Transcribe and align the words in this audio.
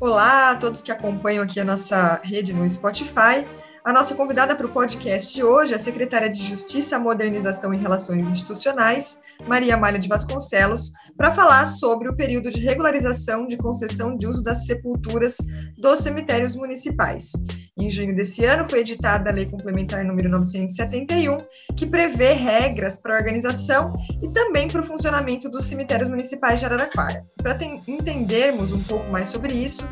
Olá 0.00 0.52
a 0.52 0.56
todos 0.56 0.80
que 0.80 0.92
acompanham 0.92 1.42
aqui 1.42 1.58
a 1.58 1.64
nossa 1.64 2.20
rede 2.22 2.54
no 2.54 2.70
Spotify. 2.70 3.44
A 3.84 3.92
nossa 3.92 4.14
convidada 4.14 4.54
para 4.54 4.64
o 4.64 4.70
podcast 4.70 5.34
de 5.34 5.42
hoje 5.42 5.72
é 5.72 5.76
a 5.76 5.78
secretária 5.78 6.30
de 6.30 6.40
Justiça, 6.40 7.00
Modernização 7.00 7.74
e 7.74 7.78
Relações 7.78 8.22
Institucionais, 8.22 9.18
Maria 9.48 9.74
Amália 9.74 9.98
de 9.98 10.08
Vasconcelos, 10.08 10.92
para 11.16 11.32
falar 11.32 11.66
sobre 11.66 12.08
o 12.08 12.14
período 12.14 12.48
de 12.48 12.60
regularização 12.60 13.44
de 13.44 13.56
concessão 13.56 14.16
de 14.16 14.28
uso 14.28 14.40
das 14.40 14.66
sepulturas 14.66 15.36
dos 15.76 15.98
cemitérios 15.98 16.54
municipais. 16.54 17.32
Em 17.80 17.88
junho 17.88 18.14
desse 18.14 18.44
ano 18.44 18.68
foi 18.68 18.80
editada 18.80 19.30
a 19.30 19.32
Lei 19.32 19.46
Complementar 19.46 20.04
número 20.04 20.28
971, 20.28 21.38
que 21.76 21.86
prevê 21.86 22.32
regras 22.32 22.98
para 22.98 23.14
a 23.14 23.18
organização 23.18 23.92
e 24.20 24.28
também 24.30 24.66
para 24.66 24.80
o 24.80 24.84
funcionamento 24.84 25.48
dos 25.48 25.64
cemitérios 25.66 26.08
municipais 26.08 26.58
de 26.58 26.66
Araraquara. 26.66 27.24
Para 27.40 27.56
entendermos 27.86 28.72
um 28.72 28.82
pouco 28.82 29.08
mais 29.08 29.28
sobre 29.28 29.54
isso, 29.54 29.88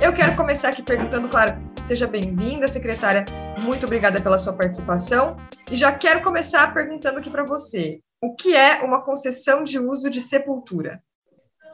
eu 0.00 0.14
quero 0.14 0.34
começar 0.34 0.70
aqui 0.70 0.82
perguntando, 0.82 1.28
claro, 1.28 1.60
seja 1.84 2.06
bem-vinda, 2.06 2.66
secretária, 2.66 3.26
muito 3.58 3.84
obrigada 3.84 4.18
pela 4.18 4.38
sua 4.38 4.54
participação. 4.54 5.36
E 5.70 5.76
já 5.76 5.92
quero 5.92 6.22
começar 6.22 6.72
perguntando 6.72 7.18
aqui 7.18 7.28
para 7.28 7.44
você: 7.44 8.00
o 8.18 8.34
que 8.34 8.56
é 8.56 8.82
uma 8.82 9.02
concessão 9.02 9.62
de 9.62 9.78
uso 9.78 10.08
de 10.08 10.22
sepultura? 10.22 11.02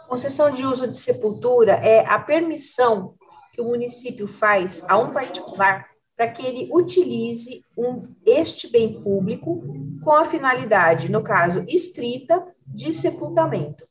Concessão 0.08 0.50
de 0.50 0.66
uso 0.66 0.88
de 0.88 0.98
sepultura 0.98 1.74
é 1.74 2.04
a 2.04 2.18
permissão 2.18 3.14
que 3.52 3.60
o 3.60 3.66
município 3.66 4.26
faz 4.26 4.84
a 4.88 4.98
um 4.98 5.12
particular 5.12 5.86
para 6.16 6.28
que 6.28 6.44
ele 6.44 6.70
utilize 6.72 7.64
um, 7.76 8.14
este 8.24 8.70
bem 8.70 9.02
público 9.02 9.62
com 10.02 10.12
a 10.12 10.24
finalidade, 10.24 11.10
no 11.10 11.22
caso 11.22 11.64
estrita, 11.68 12.46
de 12.66 12.92
sepultamento. 12.92 13.86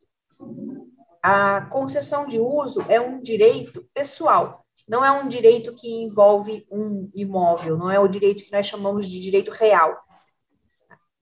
A 1.22 1.62
concessão 1.66 2.28
de 2.28 2.40
uso 2.40 2.82
é 2.90 3.00
um 3.00 3.22
direito 3.22 3.88
pessoal, 3.94 4.66
não 4.88 5.06
é 5.06 5.12
um 5.12 5.28
direito 5.28 5.74
que 5.74 6.04
envolve 6.04 6.66
um 6.72 7.10
imóvel, 7.14 7.78
não 7.78 7.92
é 7.92 8.00
o 8.00 8.08
direito 8.08 8.44
que 8.44 8.52
nós 8.52 8.66
chamamos 8.66 9.08
de 9.08 9.22
direito 9.22 9.52
real. 9.52 9.96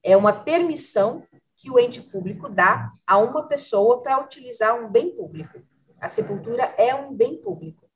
É 0.02 0.16
uma 0.16 0.32
permissão 0.32 1.22
que 1.56 1.70
o 1.70 1.78
ente 1.78 2.00
público 2.00 2.48
dá 2.48 2.90
a 3.06 3.18
uma 3.18 3.46
pessoa 3.46 4.02
para 4.02 4.18
utilizar 4.22 4.74
um 4.74 4.88
bem 4.90 5.14
público. 5.14 5.60
A 6.00 6.08
sepultura 6.08 6.64
é 6.78 6.94
um 6.94 7.12
bem 7.12 7.36
público. 7.36 7.89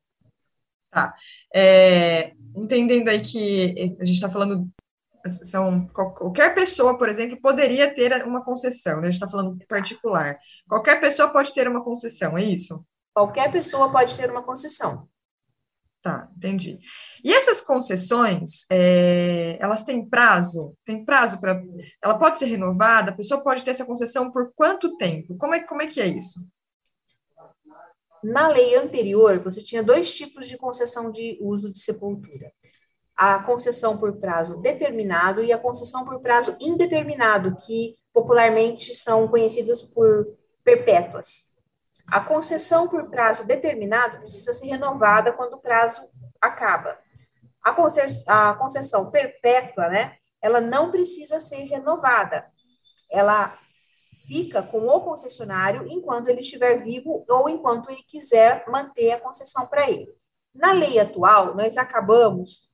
Tá. 0.95 1.13
É, 1.53 2.33
entendendo 2.57 3.09
aí 3.09 3.21
que 3.21 3.75
a 4.01 4.05
gente 4.05 4.15
está 4.15 4.31
falando 4.31 4.71
são 5.27 5.89
qualquer 5.89 6.55
pessoa, 6.55 6.97
por 6.97 7.09
exemplo, 7.09 7.41
poderia 7.41 7.93
ter 7.93 8.25
uma 8.25 8.45
concessão, 8.45 9.01
né? 9.01 9.09
A 9.09 9.11
gente 9.11 9.15
está 9.15 9.29
falando 9.29 9.59
particular. 9.67 10.39
Qualquer 10.69 11.01
pessoa 11.01 11.31
pode 11.31 11.53
ter 11.53 11.67
uma 11.67 11.83
concessão, 11.83 12.39
é 12.39 12.45
isso? 12.45 12.85
Qualquer 13.13 13.51
pessoa 13.51 13.91
pode 13.91 14.15
ter 14.17 14.31
uma 14.31 14.43
concessão. 14.43 15.09
Tá, 16.01 16.29
entendi. 16.37 16.79
E 17.25 17.33
essas 17.33 17.63
concessões, 17.63 18.67
é, 18.71 19.57
elas 19.59 19.83
têm 19.83 20.07
prazo? 20.07 20.77
Tem 20.85 21.03
prazo 21.03 21.41
para. 21.41 21.61
Ela 22.03 22.19
pode 22.19 22.39
ser 22.39 22.45
renovada? 22.45 23.11
A 23.11 23.17
pessoa 23.17 23.43
pode 23.43 23.65
ter 23.65 23.71
essa 23.71 23.87
concessão 23.87 24.31
por 24.31 24.53
quanto 24.55 24.97
tempo? 24.99 25.35
Como 25.39 25.55
é, 25.55 25.61
como 25.61 25.81
é 25.81 25.87
que 25.87 26.01
é 26.01 26.07
isso? 26.07 26.47
Na 28.25 28.49
lei 28.49 28.75
anterior, 28.75 29.39
você 29.39 29.61
tinha 29.61 29.83
dois 29.83 30.15
tipos 30.15 30.49
de 30.49 30.57
concessão 30.57 31.11
de 31.11 31.37
uso 31.43 31.71
de 31.71 31.79
sepultura: 31.79 32.51
a 33.15 33.39
concessão 33.41 33.99
por 33.99 34.17
prazo 34.17 34.57
determinado 34.63 35.45
e 35.45 35.53
a 35.53 35.59
concessão 35.59 36.07
por 36.07 36.19
prazo 36.21 36.57
indeterminado, 36.59 37.55
que 37.67 37.95
popularmente 38.15 38.95
são 38.95 39.29
conhecidas 39.29 39.83
por 39.83 40.27
perpétuas. 40.65 41.53
A 42.11 42.19
concessão 42.19 42.89
por 42.89 43.11
prazo 43.11 43.47
determinado 43.47 44.21
precisa 44.21 44.55
ser 44.55 44.69
renovada 44.69 45.31
quando 45.31 45.55
o 45.55 45.61
prazo 45.61 46.01
acaba. 46.41 46.99
A, 47.63 48.51
a 48.51 48.55
concessão 48.55 49.11
perpétua, 49.11 49.89
né, 49.89 50.17
ela 50.41 50.63
não 50.63 50.91
precisa 50.91 51.39
ser 51.39 51.65
renovada. 51.65 52.47
Ela 53.11 53.59
fica 54.25 54.63
com 54.63 54.87
o 54.89 55.01
concessionário 55.01 55.87
enquanto 55.89 56.29
ele 56.29 56.41
estiver 56.41 56.77
vivo 56.77 57.25
ou 57.29 57.49
enquanto 57.49 57.91
ele 57.91 58.03
quiser 58.03 58.65
manter 58.69 59.13
a 59.13 59.21
concessão 59.21 59.67
para 59.67 59.89
ele. 59.91 60.13
Na 60.55 60.73
lei 60.73 60.99
atual, 60.99 61.55
nós 61.55 61.77
acabamos 61.77 62.73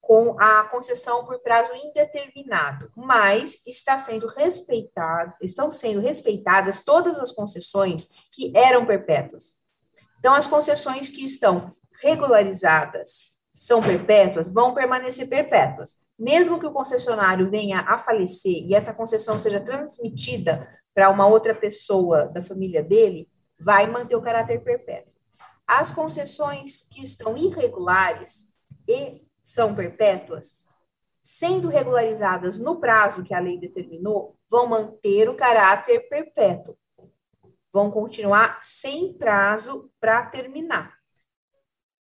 com 0.00 0.38
a 0.38 0.64
concessão 0.64 1.24
por 1.24 1.38
prazo 1.40 1.72
indeterminado, 1.74 2.90
mas 2.94 3.66
está 3.66 3.96
sendo 3.96 4.26
respeitado, 4.26 5.32
estão 5.40 5.70
sendo 5.70 6.00
respeitadas 6.00 6.84
todas 6.84 7.18
as 7.18 7.32
concessões 7.32 8.28
que 8.30 8.52
eram 8.54 8.84
perpétuas. 8.84 9.54
Então, 10.18 10.34
as 10.34 10.46
concessões 10.46 11.08
que 11.08 11.24
estão 11.24 11.74
regularizadas 12.02 13.38
são 13.54 13.80
perpétuas, 13.80 14.48
vão 14.48 14.74
permanecer 14.74 15.28
perpétuas. 15.28 15.96
Mesmo 16.18 16.60
que 16.60 16.66
o 16.66 16.72
concessionário 16.72 17.48
venha 17.48 17.80
a 17.80 17.96
falecer 17.98 18.62
e 18.66 18.74
essa 18.74 18.92
concessão 18.92 19.38
seja 19.38 19.60
transmitida 19.60 20.68
para 20.94 21.10
uma 21.10 21.26
outra 21.26 21.54
pessoa 21.54 22.26
da 22.26 22.40
família 22.40 22.82
dele, 22.82 23.28
vai 23.58 23.86
manter 23.86 24.14
o 24.14 24.22
caráter 24.22 24.62
perpétuo. 24.62 25.12
As 25.66 25.90
concessões 25.90 26.82
que 26.82 27.02
estão 27.02 27.36
irregulares 27.36 28.48
e 28.88 29.26
são 29.42 29.74
perpétuas, 29.74 30.62
sendo 31.22 31.68
regularizadas 31.68 32.58
no 32.58 32.78
prazo 32.78 33.24
que 33.24 33.34
a 33.34 33.40
lei 33.40 33.58
determinou, 33.58 34.38
vão 34.48 34.66
manter 34.66 35.28
o 35.28 35.34
caráter 35.34 36.08
perpétuo. 36.08 36.76
Vão 37.72 37.90
continuar 37.90 38.58
sem 38.62 39.12
prazo 39.14 39.90
para 39.98 40.26
terminar. 40.26 40.94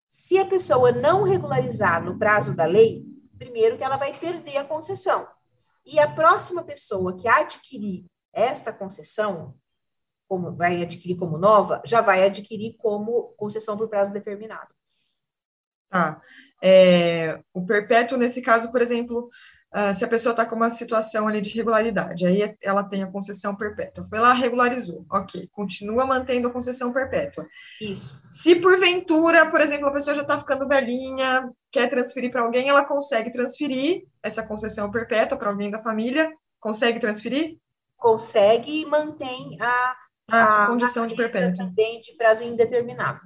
Se 0.09 0.39
a 0.39 0.45
pessoa 0.45 0.91
não 0.91 1.23
regularizar 1.23 2.03
no 2.03 2.17
prazo 2.17 2.56
da 2.56 2.66
lei, 2.66 3.06
primeiro 3.38 3.77
que 3.77 3.83
ela 3.83 3.97
vai 3.97 4.17
perder 4.17 4.57
a 4.57 4.66
concessão. 4.66 5.27
E 5.85 6.00
a 6.00 6.07
próxima 6.07 6.63
pessoa 6.63 7.16
que 7.16 7.27
adquirir 7.27 8.06
esta 8.39 8.72
concessão, 8.72 9.55
como 10.27 10.55
vai 10.55 10.81
adquirir 10.81 11.17
como 11.17 11.38
nova, 11.38 11.81
já 11.85 12.01
vai 12.01 12.23
adquirir 12.23 12.75
como 12.77 13.33
concessão 13.38 13.75
por 13.77 13.89
prazo 13.89 14.11
determinado. 14.11 14.69
Tá. 15.89 16.22
É, 16.63 17.39
o 17.51 17.66
perpétuo, 17.66 18.17
nesse 18.17 18.41
caso, 18.44 18.72
por 18.72 18.79
exemplo, 18.79 19.27
uh, 19.73 19.95
se 19.95 20.05
a 20.05 20.07
pessoa 20.07 20.31
está 20.31 20.45
com 20.45 20.55
uma 20.55 20.69
situação 20.69 21.27
ali 21.27 21.41
de 21.41 21.55
regularidade, 21.55 22.27
aí 22.27 22.55
ela 22.61 22.83
tem 22.83 23.01
a 23.01 23.11
concessão 23.11 23.55
perpétua. 23.55 24.05
Foi 24.05 24.19
lá, 24.19 24.31
regularizou. 24.31 25.03
Ok, 25.11 25.50
continua 25.51 26.06
mantendo 26.06 26.47
a 26.47 26.51
concessão 26.51 26.94
perpétua. 26.94 27.47
Isso. 27.81 28.21
Se 28.29 28.56
porventura, 28.56 29.50
por 29.50 29.61
exemplo, 29.61 29.88
a 29.88 29.94
pessoa 29.94 30.16
já 30.16 30.21
está 30.21 30.38
ficando 30.38 30.67
velhinha, 30.67 31.50
quer 31.71 31.88
transferir 31.88 32.31
para 32.31 32.41
alguém, 32.41 32.69
ela 32.69 32.85
consegue 32.85 33.31
transferir 33.31 34.03
essa 34.21 34.45
concessão 34.45 34.91
perpétua 34.91 35.39
para 35.39 35.50
alguém 35.50 35.71
da 35.71 35.79
família? 35.79 36.31
Consegue 36.59 37.00
transferir? 37.00 37.57
Consegue 38.00 38.82
e 38.82 38.86
mantém 38.86 39.58
a, 39.62 39.96
a, 40.32 40.64
a 40.64 40.68
condição 40.68 41.06
de 41.06 41.16
perpétua. 41.16 41.66
De 41.68 42.16
prazo 42.18 42.44
indeterminado. 42.44 43.20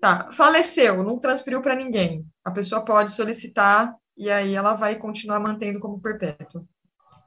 Tá, 0.00 0.30
faleceu, 0.32 1.02
não 1.02 1.18
transferiu 1.18 1.60
para 1.62 1.76
ninguém. 1.76 2.26
A 2.44 2.50
pessoa 2.50 2.84
pode 2.84 3.12
solicitar 3.12 3.94
e 4.16 4.30
aí 4.30 4.54
ela 4.54 4.74
vai 4.74 4.96
continuar 4.96 5.38
mantendo 5.38 5.78
como 5.78 6.00
perpétuo. 6.00 6.66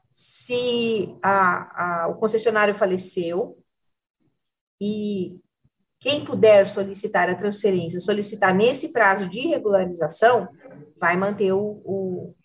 Se 0.10 1.18
a, 1.22 2.04
a, 2.04 2.08
o 2.08 2.16
concessionário 2.16 2.74
faleceu 2.74 3.58
e 4.80 5.40
quem 6.00 6.24
puder 6.24 6.68
solicitar 6.68 7.30
a 7.30 7.36
transferência, 7.36 8.00
solicitar 8.00 8.54
nesse 8.54 8.94
prazo 8.94 9.28
de 9.28 9.48
regularização, 9.48 10.48
vai 11.00 11.16
manter 11.18 11.52
o, 11.52 11.82
o 11.84 12.36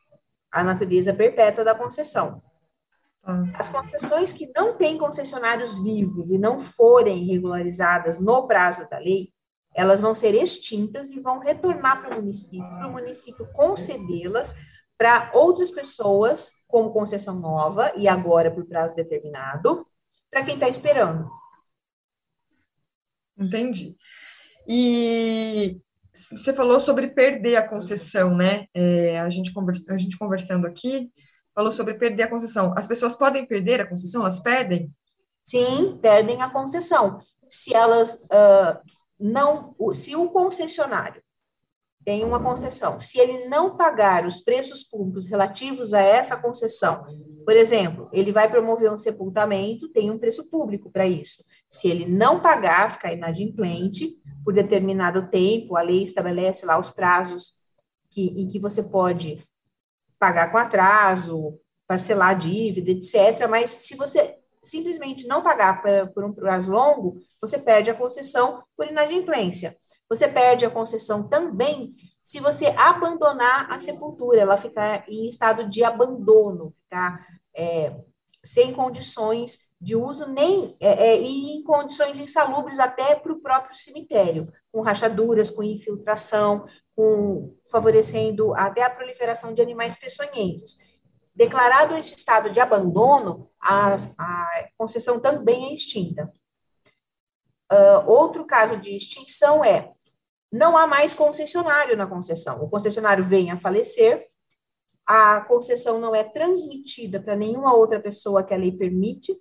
a 0.53 0.65
natureza 0.65 1.13
perpétua 1.13 1.65
da 1.65 1.75
concessão. 1.75 2.43
As 3.55 3.69
concessões 3.69 4.33
que 4.33 4.51
não 4.55 4.77
têm 4.77 4.99
concessionários 4.99 5.83
vivos 5.83 6.31
e 6.31 6.39
não 6.39 6.59
forem 6.59 7.27
regularizadas 7.27 8.19
no 8.19 8.47
prazo 8.47 8.89
da 8.89 8.99
lei, 8.99 9.33
elas 9.75 10.01
vão 10.01 10.15
ser 10.15 10.35
extintas 10.35 11.13
e 11.13 11.21
vão 11.21 11.39
retornar 11.39 12.03
para 12.03 12.15
o 12.15 12.21
município, 12.21 12.69
para 12.69 12.89
o 12.89 12.93
município 12.93 13.47
concedê-las 13.53 14.55
para 14.99 15.31
outras 15.33 15.71
pessoas, 15.71 16.63
como 16.69 16.93
concessão 16.93 17.41
nova 17.41 17.91
e 17.97 18.07
agora 18.07 18.51
por 18.51 18.67
prazo 18.67 18.95
determinado, 18.95 19.83
para 20.31 20.45
quem 20.45 20.55
está 20.55 20.69
esperando. 20.69 21.27
Entendi. 23.39 23.97
E 24.69 25.81
você 26.13 26.53
falou 26.53 26.79
sobre 26.79 27.09
perder 27.09 27.57
a 27.57 27.67
concessão, 27.67 28.37
né? 28.37 28.67
É, 28.75 29.19
a, 29.21 29.31
gente 29.31 29.55
conversa, 29.55 29.91
a 29.91 29.97
gente 29.97 30.19
conversando 30.19 30.67
aqui 30.67 31.11
falou 31.55 31.73
sobre 31.73 31.95
perder 31.95 32.25
a 32.25 32.31
concessão. 32.31 32.75
As 32.77 32.87
pessoas 32.87 33.17
podem 33.17 33.45
perder 33.45 33.81
a 33.81 33.87
concessão? 33.87 34.23
Elas 34.23 34.41
perdem? 34.41 34.93
Sim, 35.45 35.99
perdem 36.01 36.43
a 36.43 36.51
concessão. 36.51 37.21
Se 37.49 37.75
elas 37.75 38.27
uh, 38.27 38.79
não, 39.19 39.75
se 39.93 40.17
o 40.17 40.31
concessionário 40.31 41.23
tem 42.03 42.25
uma 42.25 42.43
concessão, 42.43 42.99
se 42.99 43.19
ele 43.19 43.47
não 43.49 43.77
pagar 43.77 44.27
os 44.27 44.41
preços 44.41 44.83
públicos 44.83 45.27
relativos 45.27 45.93
a 45.93 46.01
essa 46.01 46.37
concessão, 46.37 47.05
por 47.45 47.55
exemplo, 47.55 48.09
ele 48.13 48.33
vai 48.33 48.49
promover 48.49 48.91
um 48.91 48.97
sepultamento, 48.97 49.93
tem 49.93 50.11
um 50.11 50.19
preço 50.19 50.49
público 50.51 50.91
para 50.91 51.07
isso. 51.07 51.45
Se 51.69 51.89
ele 51.89 52.07
não 52.07 52.41
pagar, 52.41 52.91
ficar 52.91 53.13
inadimplente 53.13 54.09
por 54.45 54.55
determinado 54.55 55.29
tempo, 55.29 55.77
a 55.77 55.83
lei 55.83 56.03
estabelece 56.03 56.65
lá 56.65 56.79
os 56.79 56.91
prazos 56.91 57.53
que, 58.11 58.29
em 58.29 58.49
que 58.49 58.59
você 58.59 58.83
pode 58.83 59.39
pagar 60.21 60.53
com 60.53 60.59
atraso, 60.59 61.59
parcelar 61.89 62.29
a 62.29 62.35
dívida, 62.35 62.91
etc. 62.91 63.49
Mas 63.49 63.71
se 63.71 63.97
você 63.97 64.37
simplesmente 64.63 65.27
não 65.27 65.43
pagar 65.43 65.83
por, 66.13 66.25
um 66.25 66.33
prazo 66.33 66.71
longo, 66.71 67.17
você 67.41 67.59
perde 67.59 67.91
a 67.91 67.95
concessão 67.95 68.63
por 68.77 68.87
inadimplência. 68.87 69.75
Você 70.09 70.29
perde 70.29 70.67
a 70.67 70.71
concessão 70.71 71.27
também 71.27 71.95
se 72.23 72.39
você 72.39 72.67
abandonar 72.77 73.73
a 73.73 73.79
sepultura, 73.79 74.41
ela 74.41 74.57
ficar 74.57 75.05
em 75.09 75.27
estado 75.27 75.69
de 75.69 75.83
abandono, 75.83 76.71
ficar 76.71 77.27
é, 77.57 77.97
sem 78.45 78.73
condições 78.73 79.71
de 79.81 79.97
uso, 79.97 80.27
nem 80.27 80.77
é, 80.79 81.13
é, 81.13 81.21
e 81.23 81.57
em 81.57 81.63
condições 81.63 82.19
insalubres 82.19 82.79
até 82.79 83.15
para 83.15 83.33
o 83.33 83.41
próprio 83.41 83.77
cemitério, 83.77 84.53
com 84.71 84.83
rachaduras, 84.83 85.51
com 85.51 85.63
infiltração, 85.63 86.67
com 87.01 87.57
favorecendo 87.71 88.55
até 88.55 88.83
a 88.83 88.91
proliferação 88.91 89.55
de 89.55 89.63
animais 89.63 89.97
peçonhentos. 89.97 90.77
Declarado 91.35 91.97
esse 91.97 92.15
estado 92.15 92.51
de 92.51 92.61
abandono, 92.61 93.51
a, 93.59 93.95
a 93.95 94.69
concessão 94.77 95.19
também 95.19 95.71
é 95.71 95.73
extinta. 95.73 96.31
Uh, 97.73 98.07
outro 98.07 98.45
caso 98.45 98.77
de 98.77 98.95
extinção 98.95 99.65
é 99.65 99.93
não 100.53 100.77
há 100.77 100.87
mais 100.87 101.15
concessionário 101.15 101.97
na 101.97 102.07
concessão. 102.07 102.63
O 102.63 102.69
concessionário 102.69 103.25
vem 103.25 103.51
a 103.51 103.57
falecer, 103.57 104.29
a 105.07 105.41
concessão 105.41 105.99
não 105.99 106.15
é 106.15 106.23
transmitida 106.23 107.19
para 107.19 107.35
nenhuma 107.35 107.73
outra 107.73 107.99
pessoa 107.99 108.45
que 108.45 108.53
a 108.53 108.59
lei 108.59 108.73
permite, 108.73 109.35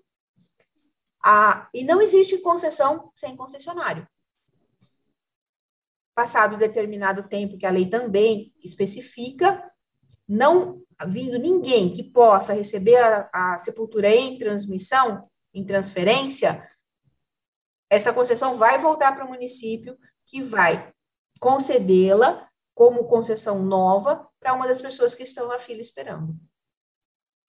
a, 1.21 1.67
e 1.73 1.83
não 1.83 1.99
existe 1.99 2.37
concessão 2.37 3.11
sem 3.13 3.35
concessionário. 3.35 4.07
Passado 6.19 6.57
determinado 6.57 7.23
tempo 7.23 7.57
que 7.57 7.65
a 7.65 7.71
lei 7.71 7.85
também 7.85 8.53
especifica, 8.61 9.63
não 10.27 10.83
vindo 11.07 11.39
ninguém 11.39 11.93
que 11.93 12.03
possa 12.03 12.53
receber 12.53 12.97
a, 12.97 13.29
a 13.31 13.57
sepultura 13.57 14.13
em 14.13 14.37
transmissão, 14.37 15.29
em 15.53 15.65
transferência, 15.65 16.69
essa 17.89 18.11
concessão 18.11 18.55
vai 18.55 18.77
voltar 18.77 19.15
para 19.15 19.23
o 19.23 19.29
município, 19.29 19.97
que 20.25 20.41
vai 20.41 20.91
concedê-la 21.39 22.49
como 22.75 23.07
concessão 23.07 23.63
nova 23.63 24.27
para 24.41 24.53
uma 24.53 24.67
das 24.67 24.81
pessoas 24.81 25.15
que 25.15 25.23
estão 25.23 25.47
na 25.47 25.57
fila 25.57 25.79
esperando. 25.79 26.35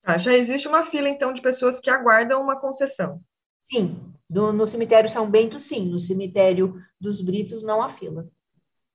Ah, 0.04 0.16
já 0.16 0.32
existe 0.32 0.68
uma 0.68 0.84
fila, 0.84 1.08
então, 1.08 1.32
de 1.32 1.42
pessoas 1.42 1.80
que 1.80 1.90
aguardam 1.90 2.40
uma 2.40 2.60
concessão. 2.60 3.20
Sim, 3.64 4.14
do, 4.28 4.52
no 4.52 4.64
cemitério 4.64 5.10
São 5.10 5.28
Bento, 5.28 5.58
sim. 5.58 5.90
No 5.90 5.98
cemitério 5.98 6.80
dos 7.00 7.20
Britos, 7.20 7.64
não 7.64 7.82
há 7.82 7.88
fila. 7.88 8.30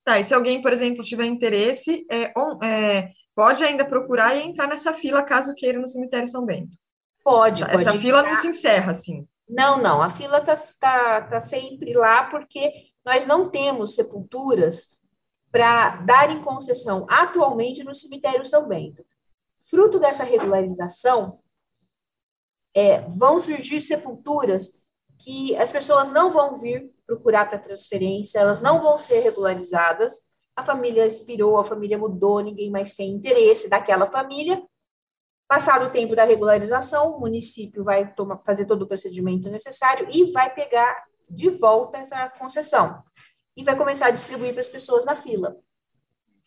Tá, 0.06 0.20
e 0.20 0.24
se 0.24 0.32
alguém, 0.32 0.62
por 0.62 0.72
exemplo, 0.72 1.02
tiver 1.02 1.24
interesse, 1.24 2.06
é, 2.08 2.32
on, 2.38 2.62
é, 2.62 3.10
pode 3.34 3.64
ainda 3.64 3.84
procurar 3.84 4.36
e 4.36 4.42
entrar 4.46 4.68
nessa 4.68 4.94
fila 4.94 5.20
caso 5.20 5.52
queira 5.52 5.80
no 5.80 5.88
cemitério 5.88 6.28
São 6.28 6.46
Bento? 6.46 6.78
Pode, 7.24 7.64
Essa 7.64 7.90
pode 7.90 7.98
fila 7.98 8.20
entrar. 8.20 8.30
não 8.30 8.36
se 8.36 8.46
encerra, 8.46 8.92
assim. 8.92 9.26
Não, 9.48 9.82
não, 9.82 10.00
a 10.00 10.08
fila 10.08 10.38
está 10.38 10.54
tá, 10.78 11.22
tá 11.22 11.40
sempre 11.40 11.92
lá 11.92 12.22
porque 12.22 12.72
nós 13.04 13.26
não 13.26 13.50
temos 13.50 13.96
sepulturas 13.96 15.00
para 15.50 15.96
dar 16.02 16.30
em 16.30 16.40
concessão 16.40 17.04
atualmente 17.10 17.82
no 17.82 17.92
cemitério 17.92 18.46
São 18.46 18.68
Bento. 18.68 19.04
Fruto 19.68 19.98
dessa 19.98 20.22
regularização, 20.22 21.40
é, 22.76 23.00
vão 23.08 23.40
surgir 23.40 23.80
sepulturas 23.80 24.86
que 25.18 25.56
as 25.56 25.72
pessoas 25.72 26.10
não 26.10 26.30
vão 26.30 26.54
vir 26.54 26.94
procurar 27.06 27.48
para 27.48 27.58
transferência, 27.58 28.38
elas 28.38 28.60
não 28.60 28.82
vão 28.82 28.98
ser 28.98 29.20
regularizadas, 29.20 30.18
a 30.56 30.64
família 30.64 31.06
expirou, 31.06 31.58
a 31.58 31.64
família 31.64 31.98
mudou, 31.98 32.40
ninguém 32.40 32.70
mais 32.70 32.94
tem 32.94 33.10
interesse 33.10 33.68
daquela 33.68 34.06
família. 34.06 34.62
Passado 35.46 35.86
o 35.86 35.90
tempo 35.90 36.16
da 36.16 36.24
regularização, 36.24 37.12
o 37.12 37.20
município 37.20 37.84
vai 37.84 38.12
tomar, 38.14 38.42
fazer 38.44 38.64
todo 38.64 38.82
o 38.82 38.88
procedimento 38.88 39.50
necessário 39.50 40.08
e 40.10 40.32
vai 40.32 40.52
pegar 40.52 41.04
de 41.28 41.50
volta 41.50 41.98
essa 41.98 42.28
concessão 42.30 43.02
e 43.56 43.62
vai 43.62 43.76
começar 43.76 44.06
a 44.06 44.10
distribuir 44.10 44.52
para 44.52 44.60
as 44.60 44.68
pessoas 44.68 45.04
na 45.04 45.14
fila. 45.14 45.56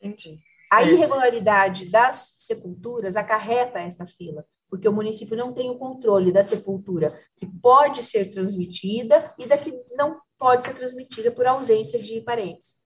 Entendi. 0.01 0.39
A 0.71 0.83
irregularidade 0.83 1.85
das 1.85 2.35
sepulturas 2.39 3.15
acarreta 3.15 3.79
esta 3.79 4.05
fila, 4.05 4.45
porque 4.69 4.88
o 4.88 4.94
município 4.94 5.35
não 5.35 5.53
tem 5.53 5.69
o 5.69 5.77
controle 5.77 6.31
da 6.31 6.44
sepultura 6.44 7.17
que 7.35 7.45
pode 7.45 8.03
ser 8.03 8.31
transmitida 8.31 9.33
e 9.38 9.47
da 9.47 9.57
que 9.57 9.73
não 9.95 10.19
pode 10.39 10.65
ser 10.65 10.74
transmitida 10.74 11.30
por 11.31 11.45
ausência 11.45 12.01
de 12.01 12.21
parentes. 12.21 12.80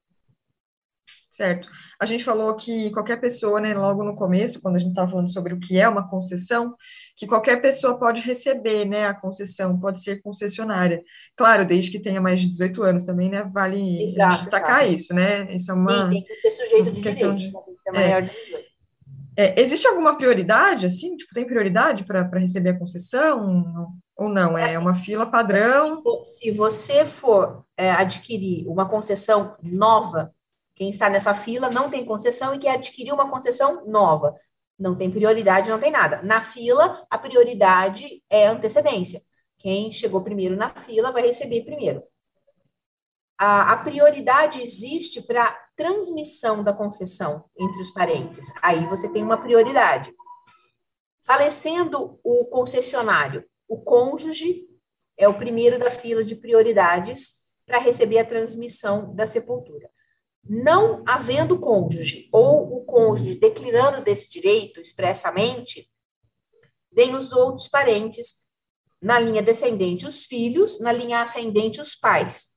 Certo. 1.29 1.67
A 1.99 2.05
gente 2.05 2.23
falou 2.23 2.55
que 2.55 2.91
qualquer 2.91 3.19
pessoa, 3.19 3.59
né, 3.59 3.73
logo 3.73 4.03
no 4.03 4.15
começo, 4.15 4.61
quando 4.61 4.75
a 4.75 4.79
gente 4.79 4.89
estava 4.89 5.09
falando 5.09 5.31
sobre 5.33 5.51
o 5.55 5.59
que 5.59 5.79
é 5.79 5.89
uma 5.89 6.07
concessão, 6.07 6.75
que 7.15 7.25
qualquer 7.25 7.59
pessoa 7.59 7.97
pode 7.97 8.21
receber, 8.21 8.85
né, 8.85 9.07
a 9.07 9.15
concessão, 9.15 9.79
pode 9.79 10.03
ser 10.03 10.21
concessionária. 10.21 11.01
Claro, 11.35 11.65
desde 11.65 11.89
que 11.89 11.99
tenha 11.99 12.21
mais 12.21 12.39
de 12.39 12.49
18 12.49 12.83
anos 12.83 13.05
também, 13.05 13.31
né, 13.31 13.49
vale 13.51 14.03
Exato, 14.03 14.41
destacar 14.41 14.81
exato. 14.81 14.93
isso, 14.93 15.15
né? 15.15 15.51
Isso 15.55 15.71
é 15.71 15.73
Sim, 15.73 15.79
uma... 15.79 16.09
tem 16.11 16.23
que 16.23 16.35
ser 16.35 16.51
sujeito 16.51 16.91
de 16.91 17.01
questão 17.01 17.33
direito, 17.33 17.61
de- 17.65 17.91
né, 17.91 18.05
é. 18.05 18.07
maior 18.09 18.21
de 18.21 18.29
18. 18.29 18.73
É, 19.35 19.59
existe 19.59 19.87
alguma 19.87 20.15
prioridade, 20.15 20.85
assim? 20.85 21.15
Tipo, 21.15 21.33
tem 21.33 21.47
prioridade 21.47 22.03
para 22.03 22.29
receber 22.37 22.69
a 22.69 22.77
concessão? 22.77 23.87
Ou 24.15 24.29
não? 24.29 24.57
É 24.57 24.65
Assim, 24.65 24.77
uma 24.77 24.93
fila 24.93 25.25
padrão? 25.25 26.01
Se 26.23 26.51
você 26.51 27.05
for 27.05 27.65
é, 27.75 27.91
adquirir 27.91 28.67
uma 28.67 28.87
concessão 28.87 29.57
nova, 29.61 30.33
quem 30.75 30.89
está 30.89 31.09
nessa 31.09 31.33
fila 31.33 31.69
não 31.69 31.89
tem 31.89 32.05
concessão 32.05 32.53
e 32.53 32.59
quer 32.59 32.73
adquirir 32.73 33.11
uma 33.11 33.29
concessão 33.29 33.85
nova. 33.85 34.35
Não 34.77 34.95
tem 34.95 35.09
prioridade, 35.09 35.69
não 35.69 35.79
tem 35.79 35.91
nada. 35.91 36.21
Na 36.23 36.41
fila, 36.41 37.05
a 37.09 37.17
prioridade 37.17 38.23
é 38.29 38.47
antecedência. 38.47 39.21
Quem 39.57 39.91
chegou 39.91 40.23
primeiro 40.23 40.55
na 40.55 40.69
fila 40.69 41.11
vai 41.11 41.21
receber 41.23 41.63
primeiro. 41.63 42.03
A, 43.39 43.73
a 43.73 43.77
prioridade 43.77 44.61
existe 44.61 45.21
para 45.21 45.55
transmissão 45.75 46.63
da 46.63 46.73
concessão 46.73 47.45
entre 47.57 47.81
os 47.81 47.91
parentes. 47.91 48.51
Aí 48.61 48.85
você 48.87 49.09
tem 49.09 49.23
uma 49.23 49.37
prioridade. 49.37 50.13
Falecendo 51.25 52.19
o 52.23 52.45
concessionário, 52.45 53.43
o 53.73 53.81
cônjuge 53.81 54.67
é 55.17 55.27
o 55.27 55.35
primeiro 55.35 55.79
da 55.79 55.89
fila 55.89 56.23
de 56.23 56.35
prioridades 56.35 57.41
para 57.65 57.79
receber 57.79 58.19
a 58.19 58.25
transmissão 58.25 59.15
da 59.15 59.25
sepultura. 59.25 59.89
Não 60.43 61.03
havendo 61.07 61.59
cônjuge 61.59 62.29
ou 62.31 62.77
o 62.77 62.85
cônjuge 62.85 63.33
declinando 63.33 64.03
desse 64.03 64.29
direito 64.29 64.79
expressamente, 64.79 65.89
vem 66.91 67.15
os 67.15 67.31
outros 67.31 67.67
parentes, 67.67 68.43
na 69.01 69.19
linha 69.19 69.41
descendente 69.41 70.05
os 70.05 70.25
filhos, 70.25 70.79
na 70.79 70.91
linha 70.91 71.21
ascendente 71.21 71.81
os 71.81 71.95
pais. 71.95 72.53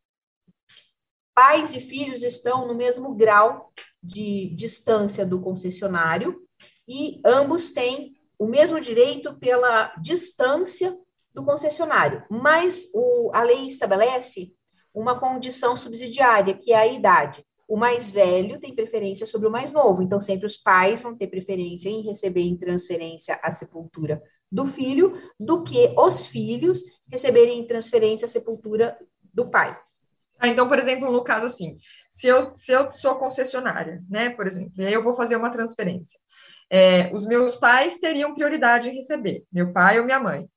Pais 1.35 1.75
e 1.75 1.81
filhos 1.81 2.23
estão 2.23 2.69
no 2.69 2.75
mesmo 2.75 3.15
grau 3.15 3.73
de 4.03 4.55
distância 4.55 5.25
do 5.25 5.41
concessionário 5.41 6.39
e 6.87 7.23
ambos 7.25 7.71
têm 7.71 8.15
o 8.39 8.47
mesmo 8.47 8.79
direito 8.79 9.35
pela 9.39 9.95
distância 9.97 10.95
do 11.37 11.45
concessionário, 11.45 12.25
mas 12.31 12.91
o, 12.95 13.31
a 13.35 13.43
lei 13.43 13.69
estabelece 13.69 14.55
uma 14.95 15.21
condição 15.21 15.77
subsidiária, 15.77 16.57
que 16.57 16.73
é 16.73 16.77
a 16.79 16.87
idade. 16.87 17.45
O 17.69 17.77
mais 17.77 18.09
velho 18.09 18.59
tem 18.59 18.75
preferência 18.75 19.27
sobre 19.27 19.47
o 19.47 19.51
mais 19.51 19.71
novo, 19.71 20.03
então 20.03 20.19
sempre 20.19 20.47
os 20.47 20.57
pais 20.57 21.03
vão 21.03 21.15
ter 21.15 21.27
preferência 21.27 21.91
em 21.91 22.01
receber 22.01 22.41
em 22.41 22.57
transferência 22.57 23.39
a 23.43 23.51
sepultura 23.51 24.23
do 24.51 24.65
filho, 24.65 25.13
do 25.39 25.63
que 25.63 25.93
os 25.99 26.27
filhos 26.27 26.81
receberem 27.07 27.59
em 27.59 27.67
transferência 27.67 28.25
a 28.25 28.29
sepultura 28.29 28.97
do 29.23 29.51
pai. 29.51 29.79
Ah, 30.39 30.49
então, 30.49 30.67
por 30.67 30.79
exemplo, 30.79 31.13
no 31.13 31.23
caso 31.23 31.45
assim, 31.45 31.77
se 32.09 32.29
eu, 32.29 32.43
se 32.57 32.73
eu 32.73 32.91
sou 32.91 33.17
concessionária, 33.17 34.03
né, 34.09 34.31
por 34.31 34.47
exemplo, 34.47 34.73
e 34.79 34.87
aí 34.87 34.93
eu 34.95 35.03
vou 35.03 35.13
fazer 35.13 35.37
uma 35.37 35.51
transferência. 35.51 36.19
É, 36.71 37.13
os 37.13 37.27
meus 37.27 37.57
pais 37.57 37.97
teriam 37.97 38.35
prioridade 38.35 38.89
em 38.89 38.95
receber, 38.95 39.45
meu 39.53 39.71
pai 39.73 39.99
ou 39.99 40.07
minha 40.07 40.19
mãe. 40.19 40.49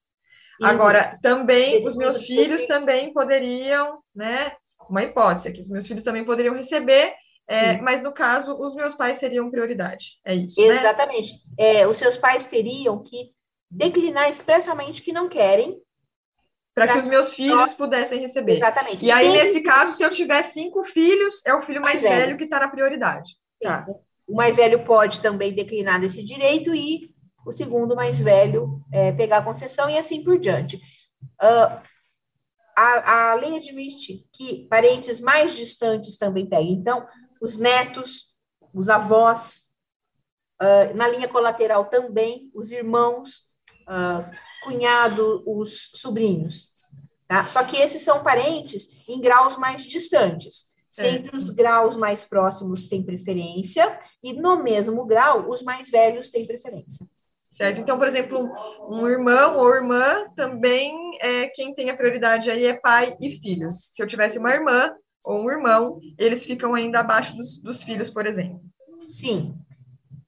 Agora, 0.62 1.18
também, 1.22 1.86
os 1.86 1.96
meus 1.96 2.24
filhos 2.24 2.66
também 2.66 3.14
poderiam, 3.14 4.00
né, 4.16 4.52
uma 4.90 5.04
hipótese 5.04 5.50
aqui, 5.50 5.60
os 5.60 5.70
meus 5.70 5.88
filhos 5.88 6.04
também 6.04 6.26
poderiam 6.26 6.56
receber, 6.56 7.14
é, 7.48 7.82
mas 7.82 8.02
no 8.02 8.12
caso, 8.12 8.58
os 8.60 8.76
meus 8.76 8.94
pais 8.94 9.18
seriam 9.18 9.50
prioridade, 9.50 10.20
é 10.24 10.36
isso, 10.36 10.62
né? 10.62 10.68
Exatamente. 10.68 11.34
É, 11.58 11.88
os 11.88 11.98
seus 11.98 12.16
pais 12.16 12.46
teriam 12.46 13.02
que 13.02 13.32
declinar 13.70 14.30
expressamente 14.30 15.02
que 15.02 15.12
não 15.12 15.28
querem. 15.28 15.80
Para 16.76 16.94
que 16.94 17.00
os 17.00 17.08
meus 17.08 17.34
filhos 17.34 17.74
pudessem 17.74 18.20
receber. 18.20 18.54
Exatamente. 18.54 19.04
E 19.04 19.12
aí, 19.12 19.28
tem 19.28 19.38
nesse 19.38 19.64
caso, 19.64 19.94
se 19.94 20.04
eu 20.04 20.10
tiver 20.10 20.42
cinco 20.44 20.84
filhos, 20.84 21.42
é 21.46 21.54
o 21.54 21.62
filho 21.62 21.82
mais, 21.82 22.02
Mais 22.02 22.14
velho. 22.14 22.26
velho. 22.28 22.38
que 22.38 22.46
está 22.46 22.60
na 22.60 22.70
prioridade. 22.70 23.36
Tá. 23.62 23.86
O 24.28 24.36
mais 24.36 24.56
velho 24.56 24.86
pode 24.86 25.20
também 25.20 25.52
declinar 25.52 26.00
desse 26.00 26.24
direito 26.24 26.74
e 26.74 27.14
o 27.46 27.52
segundo 27.52 27.96
mais 27.96 28.20
velho 28.20 28.82
é, 28.92 29.12
pegar 29.12 29.38
a 29.38 29.44
concessão 29.44 29.90
e 29.90 29.98
assim 29.98 30.24
por 30.24 30.38
diante. 30.38 30.80
Ah, 31.40 31.82
a, 32.80 33.32
a 33.32 33.34
lei 33.34 33.58
admite 33.58 34.26
que 34.32 34.66
parentes 34.70 35.20
mais 35.20 35.54
distantes 35.54 36.18
também 36.18 36.46
peguem. 36.46 36.72
Então, 36.72 37.06
os 37.42 37.58
netos, 37.58 38.38
os 38.74 38.88
avós, 38.88 39.72
uh, 40.62 40.96
na 40.96 41.10
linha 41.10 41.28
colateral 41.28 41.86
também, 41.86 42.50
os 42.54 42.72
irmãos, 42.72 43.52
uh, 43.82 44.24
cunhado, 44.64 45.44
os 45.46 45.92
sobrinhos. 45.96 46.72
Tá? 47.28 47.48
Só 47.50 47.66
que 47.66 47.76
esses 47.76 48.02
são 48.02 48.24
parentes 48.24 49.04
em 49.10 49.20
graus 49.20 49.58
mais 49.58 49.84
distantes. 49.84 50.70
Sempre 50.90 51.38
os 51.38 51.50
graus 51.50 51.96
mais 51.96 52.24
próximos 52.24 52.88
têm 52.88 53.04
preferência, 53.04 54.00
e 54.24 54.34
no 54.34 54.64
mesmo 54.64 55.06
grau, 55.06 55.50
os 55.50 55.62
mais 55.62 55.90
velhos 55.90 56.30
têm 56.30 56.48
preferência. 56.48 57.06
Certo? 57.52 57.80
Então, 57.80 57.98
por 57.98 58.08
exemplo, 58.08 58.48
um 58.88 59.08
irmão 59.08 59.58
ou 59.58 59.74
irmã 59.74 60.28
também 60.36 60.94
é 61.20 61.48
quem 61.48 61.74
tem 61.74 61.90
a 61.90 61.98
prioridade 61.98 62.52
aí 62.52 62.66
é 62.66 62.76
pai 62.76 63.16
e 63.20 63.32
filhos. 63.40 63.90
Se 63.92 64.04
eu 64.04 64.08
tivesse 64.08 64.38
uma 64.38 64.54
irmã 64.54 64.94
ou 65.26 65.44
um 65.44 65.50
irmão, 65.50 66.00
eles 66.18 66.46
ficam 66.46 66.76
ainda 66.76 67.00
abaixo 67.00 67.36
dos, 67.36 67.58
dos 67.58 67.84
filhos, 67.84 68.10
por 68.10 68.28
exemplo. 68.28 68.62
Sim. 69.06 69.56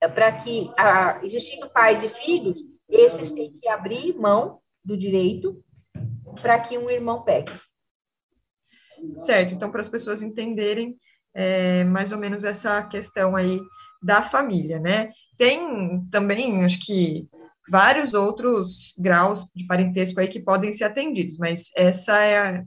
É 0.00 0.08
para 0.08 0.32
que, 0.32 0.70
ah, 0.76 1.20
existindo 1.22 1.68
pais 1.70 2.02
e 2.02 2.08
filhos, 2.08 2.60
esses 2.88 3.30
têm 3.30 3.52
que 3.52 3.68
abrir 3.68 4.14
mão 4.18 4.60
do 4.84 4.96
direito 4.96 5.62
para 6.40 6.58
que 6.58 6.76
um 6.76 6.90
irmão 6.90 7.22
pegue. 7.22 7.52
Certo, 9.16 9.54
então 9.54 9.70
para 9.70 9.80
as 9.80 9.88
pessoas 9.88 10.22
entenderem 10.22 10.96
é, 11.34 11.84
mais 11.84 12.12
ou 12.12 12.18
menos 12.18 12.44
essa 12.44 12.82
questão 12.82 13.34
aí 13.36 13.60
da 14.02 14.22
família, 14.22 14.78
né? 14.78 15.10
Tem 15.36 16.04
também, 16.10 16.64
acho 16.64 16.84
que, 16.84 17.28
vários 17.68 18.14
outros 18.14 18.94
graus 18.98 19.46
de 19.54 19.66
parentesco 19.66 20.20
aí 20.20 20.28
que 20.28 20.40
podem 20.40 20.72
ser 20.72 20.84
atendidos, 20.84 21.36
mas 21.36 21.70
essa 21.76 22.18
é 22.18 22.38
a, 22.38 22.64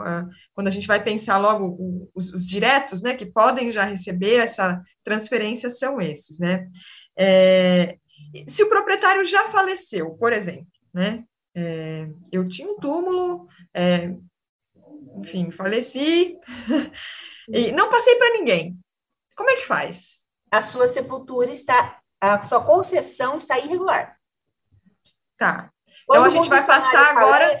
a, 0.00 0.26
quando 0.54 0.68
a 0.68 0.70
gente 0.70 0.86
vai 0.86 1.02
pensar 1.02 1.38
logo 1.38 2.10
os, 2.14 2.32
os, 2.32 2.46
diretos, 2.46 3.02
né, 3.02 3.14
que 3.14 3.26
podem 3.26 3.72
já 3.72 3.84
receber 3.84 4.36
essa 4.36 4.80
transferência 5.02 5.70
são 5.70 6.00
esses, 6.00 6.38
né? 6.38 6.68
É, 7.16 7.96
se 8.46 8.62
o 8.62 8.68
proprietário 8.68 9.24
já 9.24 9.48
faleceu, 9.48 10.10
por 10.12 10.32
exemplo, 10.32 10.68
né? 10.94 11.24
É, 11.54 12.08
eu 12.30 12.46
tinha 12.46 12.68
um 12.70 12.76
túmulo, 12.76 13.48
é, 13.74 14.14
enfim, 15.16 15.50
faleci 15.50 16.38
e 17.52 17.72
não 17.72 17.90
passei 17.90 18.14
para 18.14 18.34
ninguém. 18.34 18.78
Como 19.34 19.50
é 19.50 19.56
que 19.56 19.66
faz? 19.66 20.27
A 20.50 20.62
sua 20.62 20.86
sepultura 20.86 21.50
está, 21.50 22.00
a 22.20 22.42
sua 22.42 22.62
concessão 22.64 23.36
está 23.36 23.58
irregular. 23.58 24.16
Tá. 25.36 25.70
Então 26.04 26.24
a 26.24 26.30
gente 26.30 26.48
vai 26.48 26.64
passar 26.64 27.10
agora 27.10 27.54